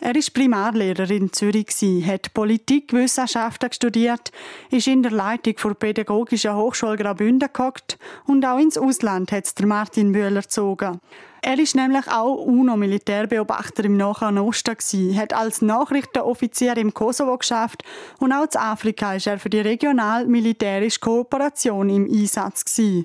Er 0.00 0.14
ist 0.14 0.34
Primarlehrer 0.34 1.10
in 1.10 1.32
Zürich, 1.32 1.66
hat 2.06 2.32
Politikwissenschaften 2.32 3.72
studiert, 3.72 4.30
ist 4.70 4.86
in 4.86 5.02
der 5.02 5.10
Leitung 5.10 5.56
der 5.64 5.74
Pädagogischen 5.74 6.54
Hochschule 6.54 6.96
Graubünden 6.96 7.48
gehockt 7.52 7.98
und 8.26 8.46
auch 8.46 8.60
ins 8.60 8.78
Ausland 8.78 9.32
hat 9.32 9.58
der 9.58 9.66
Martin 9.66 10.12
Bühler 10.12 10.42
gezogen. 10.42 11.00
Er 11.46 11.58
ist 11.58 11.76
nämlich 11.76 12.08
auch 12.08 12.36
UNO-Militärbeobachter 12.36 13.84
im 13.84 13.98
Nahen 13.98 14.38
Osten 14.38 14.78
gewesen, 14.78 15.14
hat 15.14 15.34
als 15.34 15.60
Nachrichtenoffizier 15.60 16.74
im 16.78 16.94
Kosovo 16.94 17.36
geschafft 17.36 17.84
und 18.18 18.32
auch 18.32 18.46
in 18.50 18.58
Afrika 18.58 19.14
ist 19.14 19.26
er 19.26 19.38
für 19.38 19.50
die 19.50 19.60
regional-militärische 19.60 21.00
Kooperation 21.00 21.90
im 21.90 22.10
Einsatz 22.10 22.64
gewesen. 22.64 23.04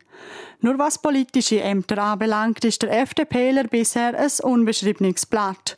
Nur 0.62 0.80
was 0.80 1.02
politische 1.02 1.60
Ämter 1.60 2.02
anbelangt, 2.02 2.64
ist 2.64 2.82
der 2.82 2.98
FDPler 3.02 3.66
bisher 3.66 4.18
ein 4.18 4.32
unbeschriebenes 4.42 5.26
Blatt. 5.26 5.78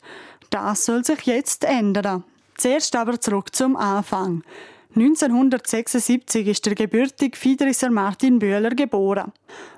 Das 0.50 0.84
soll 0.84 1.04
sich 1.04 1.22
jetzt 1.22 1.64
ändern. 1.64 2.22
Zuerst 2.58 2.94
aber 2.94 3.20
zurück 3.20 3.52
zum 3.56 3.74
Anfang. 3.74 4.44
1976 4.94 6.46
ist 6.48 6.66
der 6.66 6.74
gebürtige 6.74 7.36
Fiedriser 7.36 7.90
Martin 7.90 8.38
Bühler 8.38 8.70
geboren. 8.70 9.32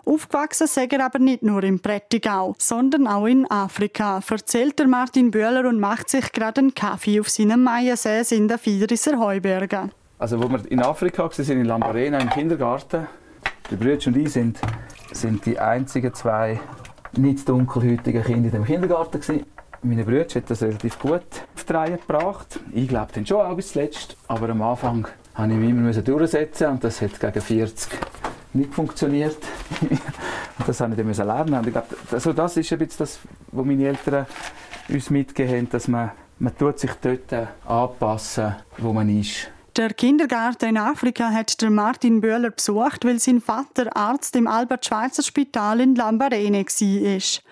Aufgewachsen 0.04 0.66
sei 0.66 0.86
er 0.86 1.04
aber 1.04 1.20
nicht 1.20 1.44
nur 1.44 1.62
im 1.62 1.78
Prättigau, 1.78 2.56
sondern 2.58 3.06
auch 3.06 3.26
in 3.26 3.48
Afrika, 3.48 4.20
erzählt 4.28 4.78
der 4.80 4.88
Martin 4.88 5.30
Bühler 5.30 5.68
und 5.68 5.78
macht 5.78 6.10
sich 6.10 6.32
gerade 6.32 6.62
einen 6.62 6.74
Kaffee 6.74 7.20
auf 7.20 7.30
seinem 7.30 7.62
Maiensee 7.62 8.22
in 8.34 8.48
den 8.48 8.58
Fiedriser 8.58 9.20
Heubergen. 9.20 9.92
Also 10.18 10.42
wo 10.42 10.48
wir 10.48 10.68
in 10.70 10.80
Afrika 10.80 11.24
waren, 11.24 11.60
in 11.60 11.64
Lambarena 11.64 12.18
im 12.18 12.30
Kindergarten, 12.30 13.06
der 13.70 13.76
Brüder 13.76 14.08
und 14.08 14.16
ich 14.16 14.32
sind, 14.32 14.58
sind 15.12 15.46
die 15.46 15.58
einzigen 15.58 16.12
zwei 16.12 16.60
nicht 17.16 17.48
dunkelhäutigen 17.48 18.24
Kinder 18.24 18.46
in 18.46 18.50
dem 18.50 18.64
Kindergarten 18.64 19.20
gewesen. 19.20 19.46
Meine 19.86 20.02
Brüder 20.02 20.24
hat 20.34 20.48
das 20.48 20.62
relativ 20.62 20.98
gut 20.98 21.20
auf 21.54 21.64
die 21.64 21.72
Reihe 21.74 21.98
gebracht. 21.98 22.58
Ich 22.72 22.88
glaube 22.88 23.12
dann 23.14 23.26
schon 23.26 23.42
auch 23.42 23.54
bis 23.54 23.72
zuletzt. 23.72 24.16
Aber 24.28 24.48
am 24.48 24.62
Anfang 24.62 25.06
musste 25.36 25.52
ich 25.52 25.58
mich 25.58 25.68
immer 25.68 25.92
durchsetzen 25.92 26.68
und 26.68 26.84
das 26.84 27.02
hat 27.02 27.20
gegen 27.20 27.40
40 27.40 27.92
nicht 28.54 28.72
funktioniert. 28.72 29.36
und 29.82 30.00
das 30.66 30.80
musste 30.80 31.02
ich 31.02 31.16
dann 31.16 31.26
lernen. 31.26 31.54
Und 31.54 31.66
ich 31.66 31.72
glaube, 31.74 31.88
also 32.10 32.32
das 32.32 32.56
ist 32.56 32.72
ein 32.72 32.78
bisschen 32.78 32.98
das, 32.98 33.18
was 33.52 33.66
meine 33.66 33.88
Eltern 33.88 34.24
uns 34.88 35.10
mitgegeben 35.10 35.58
haben, 35.58 35.68
dass 35.68 35.86
man, 35.86 36.12
man 36.38 36.56
tut 36.56 36.78
sich 36.78 36.92
dort 37.02 37.48
anpassen, 37.66 38.54
wo 38.78 38.90
man 38.94 39.10
ist. 39.20 39.50
Der 39.76 39.92
Kindergarten 39.92 40.70
in 40.70 40.78
Afrika 40.78 41.30
hat 41.30 41.60
der 41.60 41.68
Martin 41.68 42.22
Böhler 42.22 42.52
besucht, 42.52 43.04
weil 43.04 43.18
sein 43.18 43.42
Vater 43.42 43.94
Arzt 43.94 44.34
im 44.34 44.46
Albert-Schweitzer-Spital 44.46 45.80
in 45.80 45.94
Lambarene 45.94 46.64
war. 46.64 47.42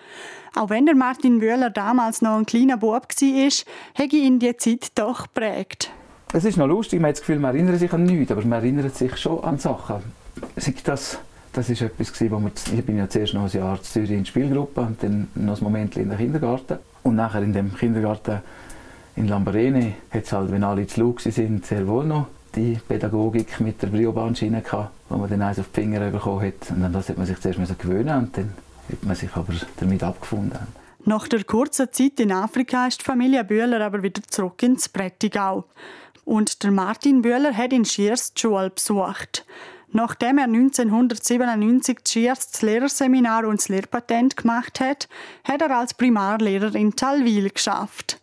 Auch 0.55 0.69
wenn 0.69 0.85
der 0.85 0.95
Martin 0.95 1.41
Wöhler 1.41 1.71
damals 1.71 2.21
noch 2.21 2.37
ein 2.37 2.45
kleiner 2.45 2.77
Bub 2.77 3.07
war, 3.07 3.51
hat 3.95 4.13
ihn 4.13 4.37
die 4.37 4.55
Zeit 4.57 4.91
doch 4.95 5.23
geprägt. 5.23 5.89
Es 6.31 6.45
ist 6.45 6.57
noch 6.57 6.67
lustig, 6.67 6.99
man 6.99 7.09
hat 7.09 7.15
das 7.15 7.21
Gefühl, 7.21 7.39
man 7.39 7.55
erinnert 7.55 7.79
sich 7.79 7.91
an 7.91 8.03
nichts, 8.03 8.31
aber 8.31 8.41
man 8.41 8.53
erinnert 8.53 8.95
sich 8.95 9.17
schon 9.17 9.43
an 9.43 9.57
Sachen. 9.57 9.97
Das, 10.83 11.17
das 11.53 11.69
ist 11.69 11.81
etwas, 11.81 12.11
wo 12.31 12.39
man, 12.39 12.51
ich 12.71 12.85
bin 12.85 12.97
ja 12.97 13.09
zuerst 13.09 13.33
noch 13.33 13.43
ein 13.43 13.49
Jahr 13.49 13.77
in 13.77 13.83
Zürich 13.83 14.11
in 14.11 14.17
der 14.19 14.25
Spielgruppe 14.25 14.81
und 14.81 15.01
dann 15.01 15.27
noch 15.35 15.57
ein 15.57 15.63
Moment 15.63 15.97
in 15.97 16.09
der 16.09 16.17
Kindergarten. 16.17 16.77
Und 17.01 17.15
nachher 17.15 17.41
in 17.41 17.53
dem 17.53 17.75
Kindergarten 17.75 18.39
in 19.15 19.27
Lambarene 19.27 19.93
hat 20.11 20.23
es 20.23 20.31
halt, 20.31 20.51
wenn 20.51 20.63
alle 20.63 20.85
zu 20.85 21.01
laut 21.01 21.21
sind, 21.21 21.65
sehr 21.65 21.87
wohl 21.87 22.05
noch 22.05 22.27
die 22.55 22.79
Pädagogik 22.87 23.59
mit 23.59 23.81
der 23.81 23.87
Briobahnschiene 23.87 24.61
gehabt, 24.61 24.91
wo 25.09 25.17
man 25.17 25.29
dann 25.29 25.41
eins 25.41 25.59
auf 25.59 25.69
die 25.75 25.81
Finger 25.81 26.11
bekommen 26.11 26.45
hat. 26.45 26.69
Und 26.69 26.83
an 26.83 26.93
das 26.93 27.09
hat 27.09 27.17
man 27.17 27.25
sich 27.25 27.39
zuerst 27.39 27.79
gewöhnen 27.79 28.17
und 28.17 28.37
dann 28.37 28.53
hat 28.91 29.03
man 29.03 29.15
sich 29.15 29.33
aber 29.35 29.53
damit 29.77 30.03
abgefunden. 30.03 30.67
Nach 31.05 31.27
der 31.27 31.43
kurzen 31.43 31.91
Zeit 31.91 32.19
in 32.19 32.31
Afrika 32.31 32.87
ist 32.87 33.01
die 33.01 33.05
Familie 33.05 33.43
Bühler 33.43 33.81
aber 33.81 34.03
wieder 34.03 34.21
zurück 34.23 34.63
ins 34.63 34.87
Prättigau. 34.87 35.65
Und 36.23 36.63
der 36.63 36.71
Martin 36.71 37.21
Bühler 37.21 37.53
hat 37.55 37.73
in 37.73 37.83
Schiers 37.83 38.33
die 38.33 38.41
Schule 38.41 38.69
besucht. 38.69 39.45
Nachdem 39.91 40.37
er 40.37 40.45
1997 40.45 41.99
Schiers 42.07 42.51
das 42.51 42.61
Lehrerseminar 42.61 43.45
und 43.45 43.59
das 43.59 43.69
Lehrpatent 43.69 44.37
gemacht 44.37 44.79
hat, 44.79 45.07
hat 45.43 45.61
er 45.61 45.77
als 45.77 45.93
Primarlehrer 45.93 46.73
in 46.73 46.95
Talwil 46.95 47.49
geschafft. 47.49 48.19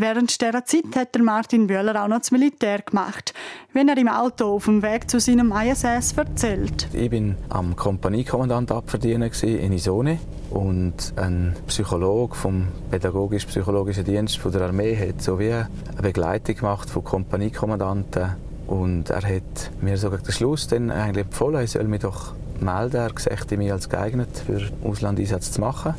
Während 0.00 0.40
dieser 0.40 0.64
Zeit 0.64 0.96
hat 0.96 1.18
Martin 1.18 1.66
Bühler 1.66 2.02
auch 2.02 2.08
noch 2.08 2.20
das 2.20 2.30
Militär 2.30 2.78
gemacht, 2.78 3.34
wenn 3.74 3.86
er 3.86 3.98
im 3.98 4.08
Auto 4.08 4.46
auf 4.46 4.64
dem 4.64 4.82
Weg 4.82 5.10
zu 5.10 5.20
seinem 5.20 5.52
ISS 5.52 6.14
erzählt. 6.16 6.88
Ich 6.94 7.10
bin 7.10 7.36
am 7.50 7.76
Kompaniekommandant 7.76 8.72
abverdienen 8.72 9.30
in 9.42 9.74
Isone 9.74 10.18
und 10.48 10.94
ein 11.16 11.54
Psychologe 11.66 12.34
vom 12.34 12.68
pädagogisch-psychologischen 12.90 14.06
Dienst 14.06 14.40
der 14.42 14.62
Armee 14.62 14.96
hat 14.96 15.20
so 15.20 15.38
wie 15.38 15.52
eine 15.52 15.68
Begleitung 16.00 16.56
gemacht 16.56 16.88
von 16.88 17.04
Kompaniekommandanten 17.04 18.36
und 18.68 19.10
er 19.10 19.22
hat 19.22 19.70
mir 19.82 19.98
sogar 19.98 20.20
den 20.20 20.32
Schluss 20.32 20.66
dann 20.66 20.90
eigentlich 20.90 21.26
empfohlen, 21.26 21.62
ich 21.62 21.72
soll 21.72 21.84
mich 21.84 22.00
doch 22.00 22.32
melden. 22.58 22.96
Er 22.96 23.10
sieht 23.18 23.58
mich 23.58 23.70
als 23.70 23.90
geeignet 23.90 24.30
für 24.46 24.62
Auslandeinsatz 24.82 25.52
zu 25.52 25.60
machen. 25.60 25.92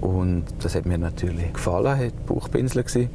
Und 0.00 0.44
das 0.62 0.74
hat 0.76 0.86
mir 0.86 0.98
natürlich 0.98 1.52
gefallen, 1.52 1.98
hat 1.98 2.26
Bauchpinsel 2.26 2.84
gewesen. 2.84 3.10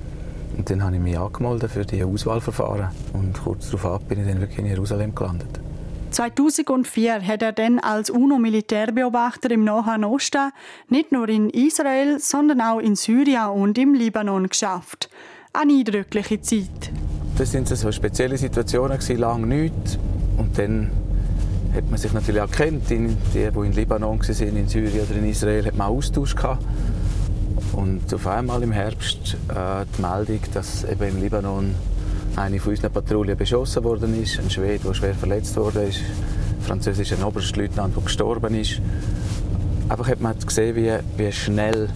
Und 0.57 0.69
dann 0.69 0.83
habe 0.83 0.95
ich 0.95 1.01
mich 1.01 1.17
angemeldet 1.17 1.71
für 1.71 1.85
die 1.85 2.03
Auswahlverfahren 2.03 2.89
und 3.13 3.33
kurz 3.43 3.71
darauf 3.71 4.01
bin 4.03 4.21
ich 4.21 4.27
dann 4.27 4.39
wirklich 4.39 4.59
in 4.59 4.67
Jerusalem 4.67 5.13
gelandet. 5.13 5.59
2004 6.11 7.27
hat 7.27 7.41
er 7.41 7.51
dann 7.51 7.79
als 7.79 8.09
UNO-Militärbeobachter 8.09 9.51
im 9.51 9.65
Nahen 9.65 10.05
Osten 10.05 10.51
nicht 10.87 11.11
nur 11.11 11.27
in 11.27 11.49
Israel, 11.49 12.19
sondern 12.19 12.61
auch 12.61 12.79
in 12.79 12.95
Syrien 12.95 13.49
und 13.49 13.77
im 13.77 13.93
Libanon 13.93 14.47
geschafft. 14.47 15.09
Eine 15.51 15.73
eindrückliche 15.73 16.39
Zeit. 16.39 16.91
Das 17.37 17.51
sind 17.51 17.67
so 17.67 17.91
spezielle 17.91 18.37
Situationen, 18.37 18.97
lange 19.17 19.45
nichts. 19.45 19.99
Und 20.37 20.57
dann 20.57 20.89
hat 21.73 21.89
man 21.89 21.99
sich 21.99 22.13
natürlich 22.13 22.41
auch 22.41 22.51
kennt. 22.51 22.89
Die, 22.89 23.09
die 23.33 23.41
in 23.41 23.73
Libanon 23.73 24.19
waren, 24.19 24.57
in 24.57 24.67
Syrien 24.69 25.05
oder 25.05 25.17
in 25.17 25.29
Israel, 25.29 25.65
hat 25.65 25.75
man 25.75 25.87
Austausch 25.87 26.33
gehabt. 26.33 26.63
Und 27.73 28.13
auf 28.13 28.27
einmal 28.27 28.63
im 28.63 28.71
Herbst 28.71 29.37
äh, 29.49 29.85
die 29.97 30.01
Meldung, 30.01 30.39
dass 30.53 30.83
eben 30.83 31.09
im 31.09 31.21
Libanon 31.21 31.75
eine 32.35 32.59
von 32.59 32.71
unseren 32.71 32.91
Patrouillen 32.91 33.37
beschossen 33.37 33.83
worden 33.83 34.21
ist, 34.21 34.39
ein 34.39 34.49
Schwede, 34.49 34.83
der 34.85 34.93
schwer 34.93 35.13
verletzt 35.13 35.55
wurde, 35.57 35.81
ein 35.81 35.93
französischer 36.61 37.25
Oberstleutnant, 37.25 37.95
der 37.95 38.03
gestorben 38.03 38.55
ist. 38.55 38.81
Einfach 39.89 40.07
hat 40.07 40.21
man 40.21 40.37
gesehen, 40.39 40.75
wie, 40.75 40.91
wie 41.17 41.31
schnell 41.31 41.89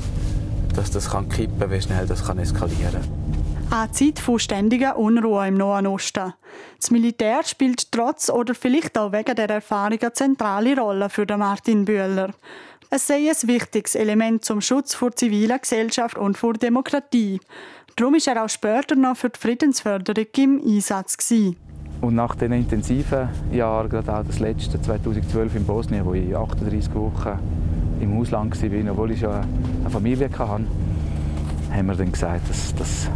dass 0.75 0.91
das 0.91 1.10
kann 1.10 1.27
kippen, 1.27 1.69
wie 1.71 1.82
schnell 1.82 2.05
das 2.05 2.25
kann 2.25 2.39
eskalieren 2.39 2.93
kann. 2.93 3.79
Eine 3.79 3.91
Zeit 3.91 4.19
von 4.19 4.39
ständiger 4.39 4.97
Unruhe 4.97 5.47
im 5.47 5.55
Nahen 5.55 5.88
Osten. 5.88 6.34
Das 6.79 6.89
Militär 6.89 7.43
spielt 7.43 7.91
trotz 7.91 8.29
oder 8.29 8.55
vielleicht 8.55 8.97
auch 8.97 9.12
wegen 9.12 9.36
der 9.36 9.49
Erfahrung 9.49 9.99
eine 9.99 10.13
zentrale 10.13 10.79
Rolle 10.79 11.10
für 11.10 11.25
Martin 11.38 11.86
Bühler. 11.86 12.29
Es 12.91 13.06
sei 13.06 13.30
ein 13.30 13.47
wichtiges 13.47 13.93
Element 13.93 14.43
zum 14.43 14.62
Schutz 14.62 14.95
vor 14.95 15.15
ziviler 15.15 15.60
Gesellschaft 15.60 16.17
und 16.17 16.39
vor 16.39 16.54
Demokratie. 16.54 17.39
Darum 17.95 18.15
war 18.15 18.36
er 18.36 18.43
auch 18.43 18.49
später 18.49 18.95
noch 18.95 19.15
für 19.15 19.30
die 19.30 19.39
Friedensförderung 19.39 20.25
im 20.38 20.60
Einsatz. 20.65 21.15
Gewesen. 21.15 21.56
Und 22.02 22.15
nach 22.15 22.34
den 22.34 22.52
intensiven 22.52 23.30
Jahren, 23.52 23.89
gerade 23.89 24.12
auch 24.12 24.23
das 24.25 24.39
letzte 24.39 24.82
2012 24.82 25.56
in 25.56 25.65
Bosnien, 25.65 26.04
wo 26.04 26.15
ich 26.15 26.36
38 26.36 26.91
Wochen 26.95 27.38
im 28.02 28.17
Ausland 28.17 28.60
war, 28.60 28.91
obwohl 28.91 29.12
ich 29.12 29.19
schon 29.19 29.34
eine 29.34 29.89
Familie 29.91 30.28
hatte, 30.28 30.63
haben 31.71 31.86
wir 31.86 31.93
dann 31.93 32.12
gesagt, 32.12 32.49
dass 32.49 32.73
das 32.73 33.08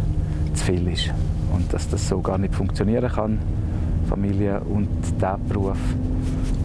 zu 0.54 0.64
viel 0.66 0.86
ist 0.86 1.10
und 1.52 1.72
dass 1.72 1.88
das 1.88 2.08
so 2.08 2.20
gar 2.20 2.38
nicht 2.38 2.54
funktionieren 2.54 3.10
kann, 3.10 3.40
Familie 4.08 4.60
und 4.60 4.86
dieser 5.02 5.36
Beruf. 5.36 5.78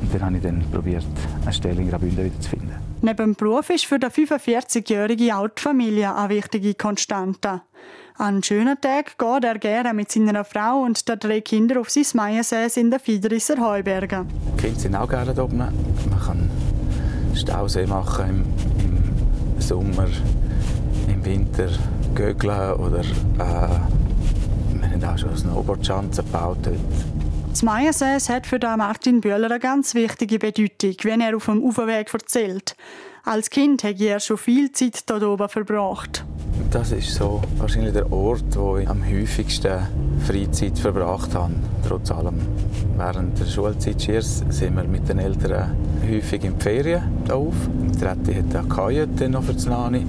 Und 0.02 0.14
dann 0.14 0.22
habe 0.22 0.38
ich 0.38 0.44
dann 0.44 0.64
probiert, 0.72 1.06
eine 1.42 1.54
Stelle 1.54 1.82
in 1.82 1.90
Graubünden 1.90 2.26
wieder 2.26 2.40
zu 2.40 2.50
finden. 2.50 2.59
Neben 3.02 3.18
dem 3.18 3.36
Beruf 3.36 3.70
ist 3.70 3.86
für 3.86 3.98
den 3.98 4.10
45-jährigen 4.10 5.32
auch 5.32 5.48
die 5.48 5.62
Familie 5.62 6.14
eine 6.14 6.30
wichtige 6.30 6.74
Konstante. 6.74 7.62
An 8.18 8.44
schönen 8.44 8.80
Tagen 8.82 9.12
geht 9.18 9.44
er 9.46 9.58
gerne 9.58 9.94
mit 9.94 10.12
seiner 10.12 10.44
Frau 10.44 10.82
und 10.82 11.08
den 11.08 11.18
drei 11.18 11.40
Kindern 11.40 11.78
auf 11.78 11.90
sein 11.90 12.04
Maiensäß 12.14 12.76
in 12.76 12.92
den 12.92 13.00
Fiederisser 13.00 13.58
Heubergen. 13.58 14.28
Die 14.58 14.62
Kinder 14.62 14.80
sind 14.80 14.96
auch 14.96 15.08
gerne 15.08 15.34
da 15.34 15.44
oben. 15.44 15.58
Man 15.60 15.72
kann 16.26 16.50
Stausee 17.34 17.86
machen 17.86 18.26
im, 18.28 19.56
im 19.56 19.62
Sommer, 19.62 20.08
im 21.08 21.24
Winter 21.24 21.70
Gögeln 22.14 22.74
oder 22.74 23.00
äh, 23.00 23.70
wir 24.74 24.90
haben 24.92 25.04
auch 25.06 25.18
schon 25.18 25.38
Snowboardschanzen 25.38 26.26
gebaut 26.26 26.58
dort. 26.64 26.76
Das 27.60 27.66
Maiensäß 27.66 28.30
hat 28.30 28.48
für 28.48 28.58
Martin 28.78 29.20
Bühler 29.20 29.52
eine 29.52 29.60
ganz 29.60 29.94
wichtige 29.94 30.40
Bedeutung, 30.40 30.96
wenn 31.04 31.20
er 31.20 31.36
auf 31.36 31.44
dem 31.44 31.62
Uferweg 31.62 32.10
erzählt. 32.14 32.74
Als 33.26 33.50
Kind 33.50 33.84
hat 33.84 34.00
er 34.00 34.22
schon 34.22 34.38
viel 34.38 34.72
Zeit 34.72 35.04
dort 35.10 35.24
oben 35.24 35.50
verbracht. 35.50 36.24
Das 36.72 36.94
ist 36.94 37.14
so 37.14 37.42
wahrscheinlich 37.58 37.92
der 37.92 38.10
Ort, 38.14 38.56
wo 38.56 38.78
ich 38.78 38.88
am 38.88 39.06
häufigsten 39.06 39.78
Freizeit 40.26 40.80
verbracht 40.80 41.36
habe. 41.36 41.52
Trotz 41.86 42.12
allem. 42.12 42.40
Während 42.96 43.38
der 43.38 43.46
Schulzeit 43.46 44.00
sind 44.00 44.78
wir 44.78 44.84
mit 44.86 45.10
den 45.10 45.20
Eltern 45.20 45.76
häufig 46.10 46.46
in 46.46 46.58
die 46.58 46.64
Ferien 46.64 47.04
auf. 47.30 47.56
Die 47.78 48.06
Rette 48.06 48.36
hat 48.36 48.56
eine 48.56 48.70
Kajüte 48.70 49.28
noch 49.28 49.44
für 49.44 49.54
die 49.54 49.68
Nani 49.68 50.06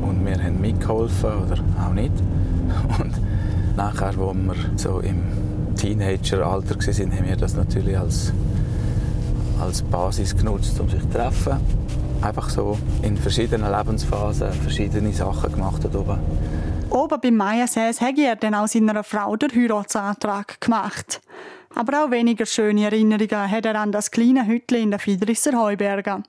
und 0.00 0.24
wir 0.24 0.40
haben 0.40 0.60
mitgeholfen 0.60 1.42
oder 1.44 1.58
auch 1.84 1.92
nicht. 1.92 2.12
Und 3.00 3.14
nachher, 3.76 4.16
als 4.16 4.16
wir 4.16 4.54
so 4.76 5.00
im 5.00 5.22
Teenageralter 5.84 6.76
waren, 6.76 7.12
haben 7.12 7.28
wir 7.28 7.36
das 7.36 7.54
natürlich 7.54 7.98
als, 7.98 8.32
als 9.60 9.82
Basis 9.82 10.34
genutzt, 10.34 10.80
um 10.80 10.88
sich 10.88 11.02
zu 11.02 11.10
treffen. 11.10 11.60
Einfach 12.22 12.48
so 12.48 12.78
in 13.02 13.18
verschiedenen 13.18 13.70
Lebensphasen 13.70 14.50
verschiedene 14.52 15.12
Sachen 15.12 15.52
gemacht 15.52 15.84
dort 15.84 15.94
oben. 15.94 16.18
Oben 16.88 17.20
beim 17.20 17.36
Maiensäß 17.36 18.00
hat 18.00 18.18
er 18.18 18.36
dann 18.36 18.54
auch 18.54 18.66
seiner 18.66 19.04
Frau 19.04 19.36
den 19.36 19.50
Heiratsantrag 19.50 20.58
gemacht. 20.58 21.20
Aber 21.74 22.04
auch 22.04 22.10
weniger 22.10 22.46
schöne 22.46 22.84
Erinnerungen 22.84 23.50
hat 23.50 23.66
er 23.66 23.78
an 23.78 23.92
das 23.92 24.10
kleine 24.10 24.46
Hütchen 24.46 24.84
in 24.84 24.90
den 24.90 25.00
Fiedrisser 25.00 25.52
Heubergen. 25.52 26.24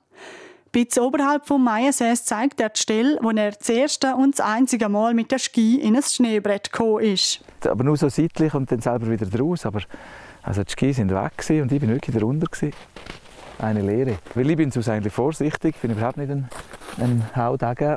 Bisschen 0.76 1.04
oberhalb 1.04 1.46
vom 1.46 1.64
Maiensäß 1.64 2.26
zeigt 2.26 2.60
er 2.60 2.68
die 2.68 2.78
Stelle, 2.78 3.18
wo 3.22 3.30
er 3.30 3.52
das 3.52 3.66
erste 3.66 4.14
und 4.14 4.38
das 4.38 4.44
einzige 4.44 4.90
Mal 4.90 5.14
mit 5.14 5.32
der 5.32 5.38
Ski 5.38 5.76
in 5.76 5.96
ein 5.96 6.02
Schneebrett 6.02 6.70
gekommen 6.70 7.02
ist. 7.02 7.40
Aber 7.66 7.82
nur 7.82 7.96
so 7.96 8.10
seitlich 8.10 8.52
und 8.52 8.70
dann 8.70 8.82
selber 8.82 9.08
wieder 9.08 9.24
draus. 9.24 9.64
Aber 9.64 9.80
also 10.42 10.62
die 10.64 10.70
Ski 10.70 10.92
sind 10.92 11.14
weg 11.14 11.32
und 11.62 11.72
ich 11.72 11.80
bin 11.80 11.88
wirklich 11.88 12.14
darunter. 12.14 12.46
Eine 13.58 13.80
Lehre. 13.80 14.18
Weil 14.34 14.50
ich 14.50 14.56
bin 14.58 14.70
sonst 14.70 14.90
eigentlich 14.90 15.14
vorsichtig, 15.14 15.76
bin 15.80 15.92
überhaupt 15.92 16.18
nicht 16.18 16.30
ein. 16.30 16.46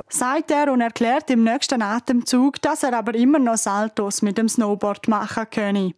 Sagt 0.07 0.49
er 0.49 0.71
und 0.71 0.79
erklärt 0.79 1.29
im 1.31 1.43
nächsten 1.43 1.81
Atemzug, 1.81 2.61
dass 2.61 2.83
er 2.83 2.97
aber 2.97 3.13
immer 3.13 3.39
noch 3.39 3.57
Saltos 3.57 4.21
mit 4.21 4.37
dem 4.37 4.47
Snowboard 4.47 5.09
machen 5.09 5.47
könne. 5.51 5.95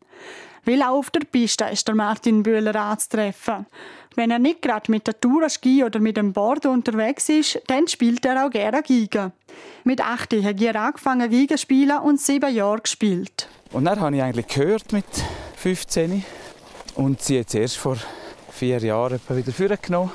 Weil 0.66 0.82
auch 0.84 1.00
auf 1.00 1.10
der 1.10 1.22
Piste 1.22 1.66
ist 1.66 1.88
der 1.88 1.96
Martin 1.96 2.44
Bühler 2.44 2.76
anzutreffen. 2.76 3.66
Wenn 4.16 4.30
er 4.30 4.40
nicht 4.40 4.62
gerade 4.62 4.92
mit 4.92 5.08
der 5.08 5.20
Tourenski 5.20 5.84
oder 5.84 6.00
mit 6.00 6.18
dem 6.18 6.34
Board 6.34 6.66
unterwegs 6.66 7.30
ist, 7.30 7.62
dann 7.68 7.88
spielt 7.88 8.26
er 8.26 8.46
auch 8.46 8.50
gerne 8.50 8.84
Giga. 8.84 9.32
Mit 9.86 10.02
8 10.02 10.34
hat 10.44 10.62
er 10.62 10.76
angefangen 10.76 11.30
Giga 11.30 11.58
spielen 11.58 11.98
und 12.00 12.20
sieben 12.20 12.54
Jahre 12.54 12.82
gespielt. 12.82 13.48
Und 13.72 13.86
dann 13.86 14.00
habe 14.00 14.16
ich 14.16 14.22
eigentlich 14.22 14.48
gehört 14.48 14.92
mit 14.92 15.06
15 15.56 16.26
und 16.96 17.22
sie 17.22 17.36
jetzt 17.36 17.56
erst 17.56 17.78
vor 17.78 17.98
vier 18.50 18.80
Jahren 18.80 19.20
wieder 19.30 19.52
vorgenommen, 19.54 20.12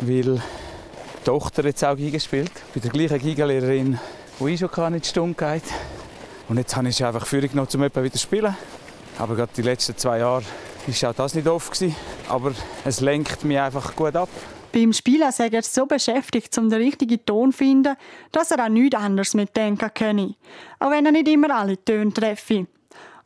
weil 0.00 0.22
die 0.22 1.24
Tochter 1.24 1.64
jetzt 1.64 1.84
auch 1.84 1.96
Giga 1.96 2.20
spielt, 2.20 2.52
bei 2.72 2.80
der 2.80 2.90
gleichen 2.90 3.18
Giga-Lehrerin, 3.18 3.98
die 4.38 4.48
ich 4.48 4.60
schon 4.60 4.94
in 4.94 5.00
die 5.00 5.08
Stunde 5.08 5.34
geht. 5.34 5.64
Und 6.48 6.56
jetzt 6.56 6.74
habe 6.76 6.88
ich 6.88 6.96
sie 6.96 7.04
einfach 7.04 7.26
vorgenommen, 7.26 7.68
um 7.74 7.80
wieder 7.82 8.12
zu 8.12 8.18
spielen. 8.18 8.56
Aber 9.20 9.36
gerade 9.36 9.52
die 9.54 9.62
letzten 9.62 9.96
zwei 9.98 10.18
Jahre 10.18 10.42
war 10.86 11.10
auch 11.10 11.14
das 11.14 11.34
nicht 11.34 11.46
oft. 11.46 11.84
Aber 12.28 12.52
es 12.86 13.00
lenkt 13.00 13.44
mich 13.44 13.58
einfach 13.58 13.94
gut 13.94 14.16
ab. 14.16 14.30
Beim 14.72 14.94
Spielen 14.94 15.30
sei 15.30 15.48
er 15.48 15.62
so 15.62 15.84
beschäftigt, 15.84 16.56
um 16.56 16.70
den 16.70 16.80
richtigen 16.80 17.24
Ton 17.26 17.52
zu 17.52 17.58
finden, 17.58 17.96
dass 18.32 18.50
er 18.50 18.60
an 18.60 18.72
nichts 18.72 18.96
anderes 18.96 19.34
mitdenken 19.34 19.90
könne. 19.92 20.36
Auch 20.78 20.90
wenn 20.90 21.04
er 21.04 21.12
nicht 21.12 21.28
immer 21.28 21.54
alle 21.54 21.84
Töne 21.84 22.14
treffe. 22.14 22.66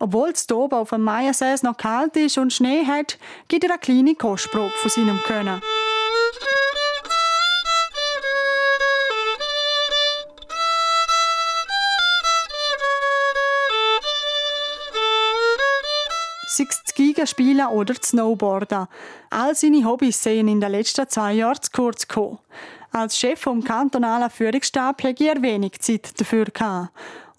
Obwohl 0.01 0.31
es 0.31 0.51
oben 0.51 0.75
auf 0.75 0.91
dem 0.91 1.03
Maiensäß 1.03 1.63
noch 1.63 1.77
kalt 1.77 2.17
ist 2.17 2.39
und 2.39 2.53
Schnee 2.53 2.85
hat, 2.85 3.17
gibt 3.47 3.63
er 3.63 3.71
eine 3.71 3.79
kleine 3.79 4.15
Kostprobe 4.17 4.73
von 4.77 4.91
seinem 4.91 5.23
Können. 5.23 5.61
Spielen 17.27 17.67
oder 17.67 17.95
Snowboarden. 17.95 18.87
All 19.31 19.55
seine 19.55 19.85
Hobbys 19.85 20.23
sehen 20.23 20.49
in 20.49 20.61
den 20.61 20.71
letzten 20.71 21.09
zwei 21.09 21.35
Jahren 21.35 21.61
zu 21.61 21.71
kurz 21.73 22.07
gekommen. 22.07 22.39
Als 22.93 23.19
Chef 23.19 23.41
vom 23.41 23.63
kantonalen 23.65 24.31
Führungsstab 24.31 25.03
hatte 25.03 25.25
er 25.25 25.43
wenig 25.43 25.81
Zeit 25.81 26.19
dafür. 26.21 26.45
Gehabt. 26.45 26.91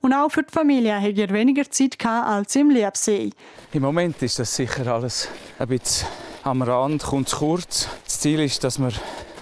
Und 0.01 0.13
auch 0.13 0.29
für 0.29 0.43
die 0.43 0.51
Familie 0.51 1.01
hat 1.01 1.17
er 1.17 1.29
weniger 1.29 1.69
Zeit 1.71 1.95
als 2.05 2.55
im 2.55 2.69
Liebsee. 2.69 3.31
Im 3.73 3.81
Moment 3.81 4.21
ist 4.21 4.37
das 4.37 4.55
sicher 4.55 4.85
alles 4.85 5.29
ein 5.57 5.67
bisschen 5.67 6.07
am 6.43 6.61
Rand, 6.61 7.01
kommt 7.01 7.29
zu 7.29 7.37
kurz. 7.37 7.87
Das 8.03 8.19
Ziel 8.19 8.39
ist, 8.41 8.63
dass 8.63 8.77
wir 8.77 8.91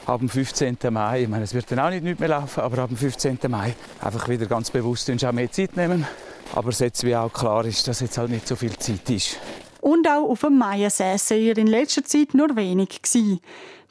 ab 0.05 0.19
dem 0.19 0.29
15. 0.29 0.77
Mai, 0.89 1.23
ich 1.23 1.27
meine, 1.27 1.43
es 1.43 1.53
wird 1.53 1.69
dann 1.69 1.79
auch 1.79 1.89
nicht 1.89 2.19
mehr 2.19 2.29
laufen, 2.29 2.61
aber 2.61 2.83
ab 2.83 2.89
dem 2.89 2.97
15. 2.97 3.39
Mai 3.49 3.75
einfach 4.01 4.29
wieder 4.29 4.45
ganz 4.45 4.71
bewusst 4.71 5.09
uns 5.09 5.23
auch 5.25 5.33
mehr 5.33 5.51
Zeit 5.51 5.75
nehmen. 5.75 6.07
Aber 6.55 6.69
es 6.69 6.79
jetzt 6.79 7.03
wie 7.03 7.15
auch 7.15 7.33
klar 7.33 7.65
ist, 7.65 7.87
dass 7.87 7.99
jetzt 7.99 8.17
halt 8.17 8.29
nicht 8.29 8.47
so 8.47 8.55
viel 8.55 8.77
Zeit 8.77 9.09
ist. 9.09 9.37
Und 9.83 10.07
auch 10.07 10.29
auf 10.29 10.39
dem 10.39 10.57
Maiensee 10.57 11.17
sei 11.17 11.41
er 11.41 11.57
in 11.57 11.67
letzter 11.67 12.05
Zeit 12.05 12.33
nur 12.33 12.55
wenig 12.55 13.01
gewesen. 13.01 13.41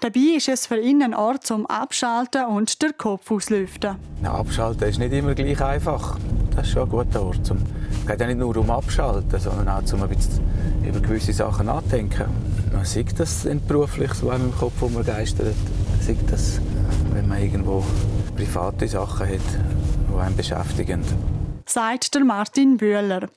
Dabei 0.01 0.37
ist 0.37 0.49
es 0.49 0.67
für 0.67 0.81
ihn 0.81 1.03
ein 1.03 1.15
Ort 1.15 1.47
zum 1.47 1.67
Abschalten 1.67 2.47
und 2.47 2.81
den 2.81 2.97
Kopf 2.97 3.31
auslüften. 3.31 3.97
Abschalten 4.25 4.89
ist 4.89 4.99
nicht 4.99 5.13
immer 5.13 5.35
gleich 5.35 5.61
einfach. 5.61 6.19
Das 6.57 6.67
ist 6.67 6.73
schon 6.73 6.85
ein 6.85 6.89
guter 6.89 7.23
Ort. 7.23 7.41
Es 7.43 8.07
geht 8.07 8.21
ja 8.21 8.27
nicht 8.27 8.39
nur 8.39 8.57
um 8.57 8.71
Abschalten, 8.71 9.39
sondern 9.39 9.69
auch 9.69 9.93
um 9.93 10.03
ein 10.03 10.09
bisschen 10.09 10.43
über 10.83 10.99
gewisse 10.99 11.35
Sachen 11.35 11.67
nachdenken. 11.67 12.25
Man 12.73 12.87
sieht 12.87 13.21
das 13.21 13.47
beruflich, 13.69 14.15
so 14.15 14.31
einem 14.31 14.47
im 14.47 14.57
Kopf 14.57 14.81
umgeistert. 14.81 15.55
Man 15.91 16.01
sieht 16.01 16.33
das, 16.33 16.59
wenn 17.13 17.29
man 17.29 17.43
irgendwo 17.43 17.85
private 18.35 18.89
Sachen 18.89 19.29
hat, 19.29 19.41
die 20.11 20.19
einen 20.19 20.37
beschäftigen. 20.37 21.05
Sagt 21.73 22.15
der 22.15 22.23
Martin 22.23 22.77
Bühler. 22.77 23.31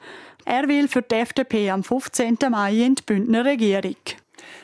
Er 0.44 0.68
will 0.68 0.90
für 0.90 1.02
die 1.02 1.16
FDP 1.16 1.70
am 1.70 1.86
15. 1.86 2.38
Mai 2.50 2.74
in 2.74 2.96
die 2.96 3.02
Bündner 3.02 3.46
Regierung. 3.46 3.96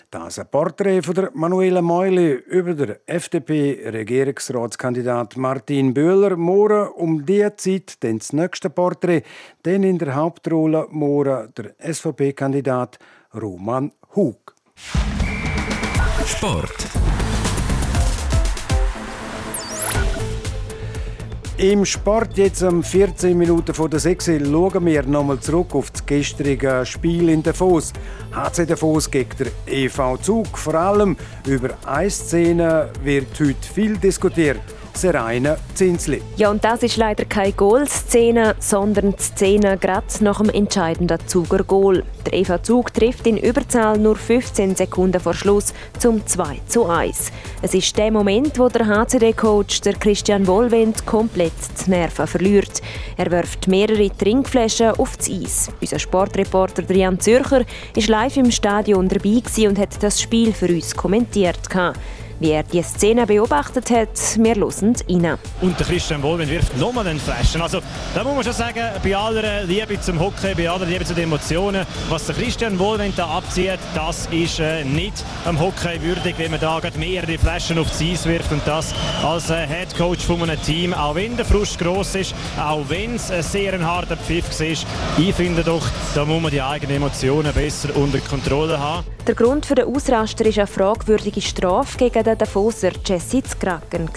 Das 0.09 0.37
ein 0.39 0.47
Porträt 0.51 1.01
von 1.01 1.15
der 1.15 1.31
Manuela 1.33 1.81
Meuli 1.81 2.33
über 2.33 2.73
den 2.73 2.97
FDP-Regierungsratskandidat 3.05 5.37
Martin 5.37 5.93
Bühler. 5.93 6.35
Morgen 6.35 6.89
um 6.97 7.25
diese 7.25 7.55
Zeit 7.55 8.03
dann 8.03 8.17
das 8.17 8.33
nächste 8.33 8.69
Porträt. 8.69 9.23
Dann 9.63 9.83
in 9.83 9.99
der 9.99 10.15
Hauptrolle 10.15 10.87
morgen 10.89 11.53
der 11.55 11.73
SVP-Kandidat 11.79 12.99
Roman 13.33 13.93
Hug. 14.13 14.53
Sport. 16.25 16.89
Im 21.61 21.85
Sport 21.85 22.39
jetzt 22.39 22.63
um 22.63 22.83
14 22.83 23.37
Minuten 23.37 23.75
vor 23.75 23.87
der 23.87 23.99
6 23.99 24.25
schauen 24.25 24.83
wir 24.83 25.03
nochmal 25.03 25.39
zurück 25.39 25.75
auf 25.75 25.91
das 25.91 26.03
gestrige 26.03 26.83
Spiel 26.87 27.29
in 27.29 27.43
Davos. 27.43 27.93
HC 28.31 28.65
Davos 28.65 29.11
gegen 29.11 29.29
der 29.37 29.51
EV 29.67 30.17
Zug. 30.23 30.57
Vor 30.57 30.73
allem 30.73 31.15
über 31.45 31.77
eine 31.85 32.89
wird 33.03 33.39
heute 33.39 33.67
viel 33.75 33.95
diskutiert. 33.95 34.59
Serena 34.93 35.57
Zinsli. 35.73 36.21
Ja, 36.37 36.49
und 36.49 36.63
das 36.63 36.83
ist 36.83 36.97
leider 36.97 37.25
keine 37.25 37.53
Goal-Szene, 37.53 38.55
sondern 38.59 39.15
die 39.15 39.21
Szene 39.23 39.77
gerade 39.77 40.05
nach 40.21 40.39
dem 40.39 40.49
entscheidenden 40.49 41.17
Zuger 41.27 41.63
Goal. 41.63 42.03
Der 42.25 42.33
EV 42.33 42.61
Zug 42.61 42.93
trifft 42.93 43.25
in 43.27 43.37
Überzahl 43.37 43.97
nur 43.97 44.15
15 44.15 44.75
Sekunden 44.75 45.19
vor 45.19 45.33
Schluss 45.33 45.73
zum 45.97 46.25
2 46.25 46.61
zu 46.67 46.85
1. 46.85 47.31
Es 47.61 47.73
ist 47.73 47.97
der 47.97 48.11
Moment, 48.11 48.57
wo 48.59 48.69
der 48.69 48.87
HCD-Coach 48.87 49.81
Christian 49.99 50.47
Wohlwend 50.47 51.05
komplett 51.05 51.53
die 51.85 51.89
Nerven 51.89 52.27
verliert. 52.27 52.81
Er 53.17 53.31
wirft 53.31 53.67
mehrere 53.67 54.09
Trinkflaschen 54.15 54.91
auf 54.91 55.17
das 55.17 55.29
Eis. 55.29 55.69
Unser 55.79 55.99
Sportreporter 55.99 56.83
Jan 56.93 57.19
Zürcher 57.19 57.59
war 57.95 58.07
live 58.07 58.37
im 58.37 58.51
Stadion 58.51 59.07
dabei 59.07 59.41
und 59.67 59.79
hat 59.79 60.01
das 60.01 60.21
Spiel 60.21 60.53
für 60.53 60.67
uns 60.67 60.95
kommentiert. 60.95 61.69
Wie 62.41 62.53
er 62.53 62.63
die 62.63 62.81
Szene 62.81 63.27
beobachtet 63.27 63.91
hat, 63.91 64.17
wir 64.39 64.55
hören 64.55 64.95
rein. 65.07 65.37
Und 65.61 65.79
der 65.79 65.85
Christian 65.85 66.23
Wohlwend 66.23 66.49
wirft 66.49 66.75
nochmal 66.75 67.05
einen 67.07 67.19
Flaschen. 67.19 67.61
Also, 67.61 67.81
da 68.15 68.23
muss 68.23 68.33
man 68.33 68.43
schon 68.43 68.53
sagen, 68.53 68.81
bei 69.03 69.15
aller 69.15 69.63
Liebe 69.63 70.01
zum 70.01 70.19
Hockey, 70.19 70.55
bei 70.55 70.67
aller 70.67 70.87
Liebe 70.87 71.05
zu 71.05 71.13
den 71.13 71.25
Emotionen, 71.25 71.85
was 72.09 72.25
der 72.25 72.33
Christian 72.33 72.79
Wohlwend 72.79 73.15
da 73.15 73.27
abzieht, 73.27 73.77
das 73.93 74.27
ist 74.31 74.59
äh, 74.59 74.83
nicht 74.83 75.23
am 75.45 75.59
Hockey 75.59 76.01
würdig, 76.01 76.33
wenn 76.39 76.49
man 76.49 76.59
da 76.59 76.81
mehrere 76.97 77.37
Flaschen 77.37 77.77
auf 77.77 77.95
die 77.99 78.13
Eis 78.13 78.25
wirft 78.25 78.51
und 78.51 78.63
das 78.65 78.91
als 79.23 79.51
äh, 79.51 79.67
Head 79.67 79.95
Coach 79.95 80.25
von 80.25 80.41
einem 80.41 80.59
Team. 80.63 80.95
Auch 80.95 81.13
wenn 81.13 81.37
der 81.37 81.45
Frust 81.45 81.77
groß 81.77 82.15
ist, 82.15 82.33
auch 82.59 82.81
wenn 82.87 83.17
es 83.17 83.29
ein 83.29 83.43
sehr 83.43 83.73
ein 83.73 83.85
harter 83.85 84.17
Pfiff 84.17 84.59
ist, 84.59 84.87
ich 85.15 85.35
finde 85.35 85.63
doch, 85.63 85.87
da 86.15 86.25
muss 86.25 86.41
man 86.41 86.49
die 86.49 86.63
eigenen 86.63 86.95
Emotionen 86.95 87.53
besser 87.53 87.95
unter 87.95 88.17
Kontrolle 88.17 88.79
haben. 88.79 89.05
Der 89.27 89.35
Grund 89.35 89.67
für 89.67 89.75
den 89.75 89.85
Ausraster 89.85 90.47
ist 90.47 90.57
eine 90.57 90.65
fragwürdige 90.65 91.41
Strafe 91.41 91.95
gegen 91.99 92.23
den 92.23 92.30
Davoser 92.35 92.91
Jesse 93.05 93.43
Zkraken. 93.43 94.09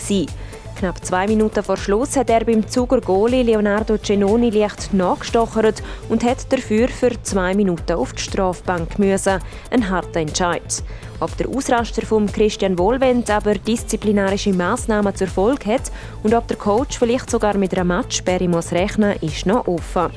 Knapp 0.77 1.05
zwei 1.05 1.27
Minuten 1.27 1.63
vor 1.63 1.77
Schluss 1.77 2.17
hat 2.17 2.31
er 2.31 2.45
beim 2.45 2.69
Zuger 2.69 3.01
Goalie 3.01 3.43
Leonardo 3.43 3.97
Cenoni 3.97 4.51
leicht 4.51 4.93
nachgestochert 4.93 5.83
und 6.09 6.25
hat 6.25 6.53
dafür 6.53 6.89
für 6.89 7.11
zwei 7.23 7.55
Minuten 7.55 7.93
auf 7.93 8.13
die 8.13 8.23
Strafbank 8.23 8.99
müssen. 8.99 9.39
Ein 9.71 9.89
harter 9.89 10.21
Entscheid. 10.21 10.83
Ob 11.21 11.37
der 11.37 11.49
Ausraster 11.49 12.05
von 12.05 12.27
Christian 12.27 12.77
Wohlwend 12.77 13.31
aber 13.31 13.55
disziplinarische 13.55 14.53
Maßnahmen 14.53 15.15
zur 15.15 15.29
Folge 15.29 15.73
hat 15.73 15.93
und 16.23 16.35
ob 16.35 16.49
der 16.49 16.57
Coach 16.57 16.99
vielleicht 16.99 17.31
sogar 17.31 17.57
mit 17.57 17.73
einer 17.73 17.85
Matchsperre 17.85 18.49
muss 18.49 18.73
rechnen, 18.73 19.17
ist 19.21 19.47
noch 19.47 19.69
offen. 19.69 20.11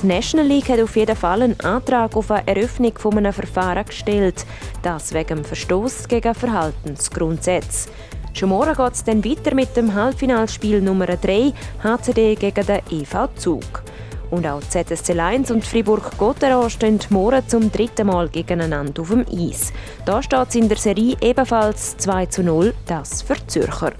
Die 0.00 0.06
National 0.06 0.46
League 0.46 0.68
hat 0.68 0.78
auf 0.80 0.94
jeden 0.94 1.16
Fall 1.16 1.42
einen 1.42 1.58
Antrag 1.58 2.14
auf 2.14 2.30
eine 2.30 2.46
Eröffnung 2.46 2.96
von 2.96 3.18
einem 3.18 3.32
Verfahren 3.32 3.84
gestellt. 3.84 4.46
Das 4.80 5.12
wegen 5.12 5.44
Verstoß 5.44 6.06
gegen 6.06 6.34
Verhaltensgrundsätze. 6.34 7.88
Schon 8.32 8.50
morgen 8.50 8.74
geht 8.74 8.92
es 8.92 9.02
dann 9.02 9.24
weiter 9.24 9.56
mit 9.56 9.76
dem 9.76 9.92
Halbfinalspiel 9.92 10.80
Nummer 10.80 11.06
3 11.06 11.52
HCD 11.82 12.36
gegen 12.36 12.64
den 12.64 12.80
EV 12.92 13.28
Zug. 13.34 13.82
Und 14.30 14.46
auch 14.46 14.60
ZSC 14.60 15.14
Lions 15.14 15.50
und 15.50 15.64
Fribourg-Gotteron 15.64 16.70
stehen 16.70 17.00
morgen 17.10 17.48
zum 17.48 17.72
dritten 17.72 18.06
Mal 18.06 18.28
gegeneinander 18.28 19.02
auf 19.02 19.08
dem 19.08 19.24
Eis. 19.28 19.72
Da 20.04 20.22
steht 20.22 20.48
es 20.50 20.54
in 20.54 20.68
der 20.68 20.78
Serie 20.78 21.16
ebenfalls 21.20 21.96
2 21.96 22.26
zu 22.26 22.44
0, 22.44 22.72
das 22.86 23.22
für 23.22 23.44
Zürcher. 23.48 23.94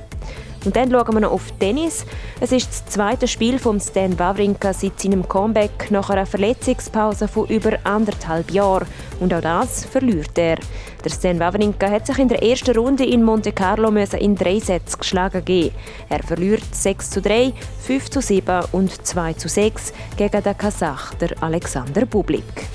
Und 0.64 0.77
dann 0.77 0.90
schauen 0.90 1.14
wir 1.14 1.21
noch 1.21 1.33
auf 1.33 1.51
Tennis. 1.59 2.05
Es 2.40 2.53
ist 2.53 2.68
das 2.68 2.87
zweite 2.87 3.29
Spiel 3.29 3.59
von 3.59 3.81
Stan 3.81 4.18
Wawrinka 4.18 4.73
seit 4.73 5.01
seinem 5.01 5.29
Comeback 5.29 5.90
nach 5.90 6.11
einer 6.11 6.27
Verletzungspause 6.27 7.29
von 7.29 7.47
über 7.47 7.79
anderthalb 7.85 8.51
Jahren. 8.51 8.87
Und 9.21 9.33
auch 9.35 9.40
das 9.40 9.85
verliert 9.85 10.37
er. 10.37 10.59
Der 11.05 11.11
Stan 11.11 11.38
Wawrinka 11.38 11.88
hat 11.88 12.07
sich 12.07 12.18
in 12.18 12.29
der 12.29 12.42
ersten 12.42 12.77
Runde 12.77 13.05
in 13.05 13.23
Monte 13.23 13.53
Carlo 13.53 13.88
in 13.88 14.35
drei 14.35 14.59
Sätze 14.59 14.99
geschlagen 14.99 15.44
geben. 15.44 15.75
Er 16.09 16.23
verliert 16.23 16.62
6 16.73 17.11
zu 17.11 17.23
3, 17.23 17.53
5 17.87 18.11
zu 18.11 18.21
7 18.21 18.64
und 18.73 19.07
2 19.07 19.33
zu 19.35 19.49
6 19.49 19.92
gegen 20.16 20.42
den 20.42 20.59
Kasach, 20.59 21.14
der 21.14 21.31
Alexander 21.40 22.05
Bublik. 22.05 22.66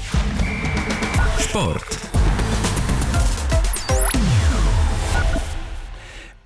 Sport. 1.40 2.03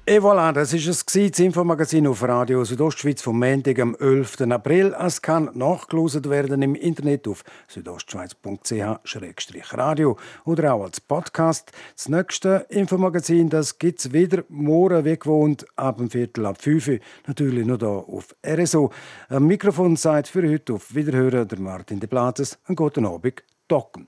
Et 0.09 0.21
voilà, 0.21 0.53
das 0.53 0.71
war 0.71 0.79
es, 0.79 1.05
das 1.05 1.39
Infomagazin 1.39 2.07
auf 2.07 2.23
Radio 2.23 2.63
Südostschweiz 2.63 3.21
vom 3.21 3.39
Montag, 3.39 3.77
am 3.79 3.93
11. 3.93 4.39
April. 4.49 4.95
Es 4.97 5.21
kann 5.21 5.49
nachgelost 5.53 6.29
werden 6.29 6.61
im 6.61 6.75
Internet 6.75 7.27
auf 7.27 7.43
südostschweiz.ch-radio 7.67 10.15
oder 10.45 10.75
auch 10.75 10.85
als 10.85 11.01
Podcast. 11.01 11.73
Das 11.97 12.07
nächste 12.07 12.65
Infomagazin 12.69 13.49
gibt 13.79 13.99
es 13.99 14.13
wieder 14.13 14.45
morgen, 14.47 15.03
wie 15.03 15.19
gewohnt, 15.19 15.65
ab 15.75 15.97
dem 15.97 16.09
Viertel 16.09 16.45
ab 16.45 16.61
5 16.61 16.87
Uhr. 16.87 16.99
Natürlich 17.27 17.65
nur 17.65 17.77
hier 17.77 17.89
auf 17.89 18.33
RSO. 18.47 18.93
Am 19.27 19.45
Mikrofon 19.45 19.97
sagt 19.97 20.29
für 20.29 20.49
heute 20.49 20.75
auf 20.75 20.95
Wiederhören 20.95 21.49
der 21.49 21.59
Martin 21.59 21.99
de 21.99 22.07
Platzes. 22.07 22.57
Einen 22.63 22.77
guten 22.77 23.05
Abend, 23.05 23.43
Docken. 23.67 24.07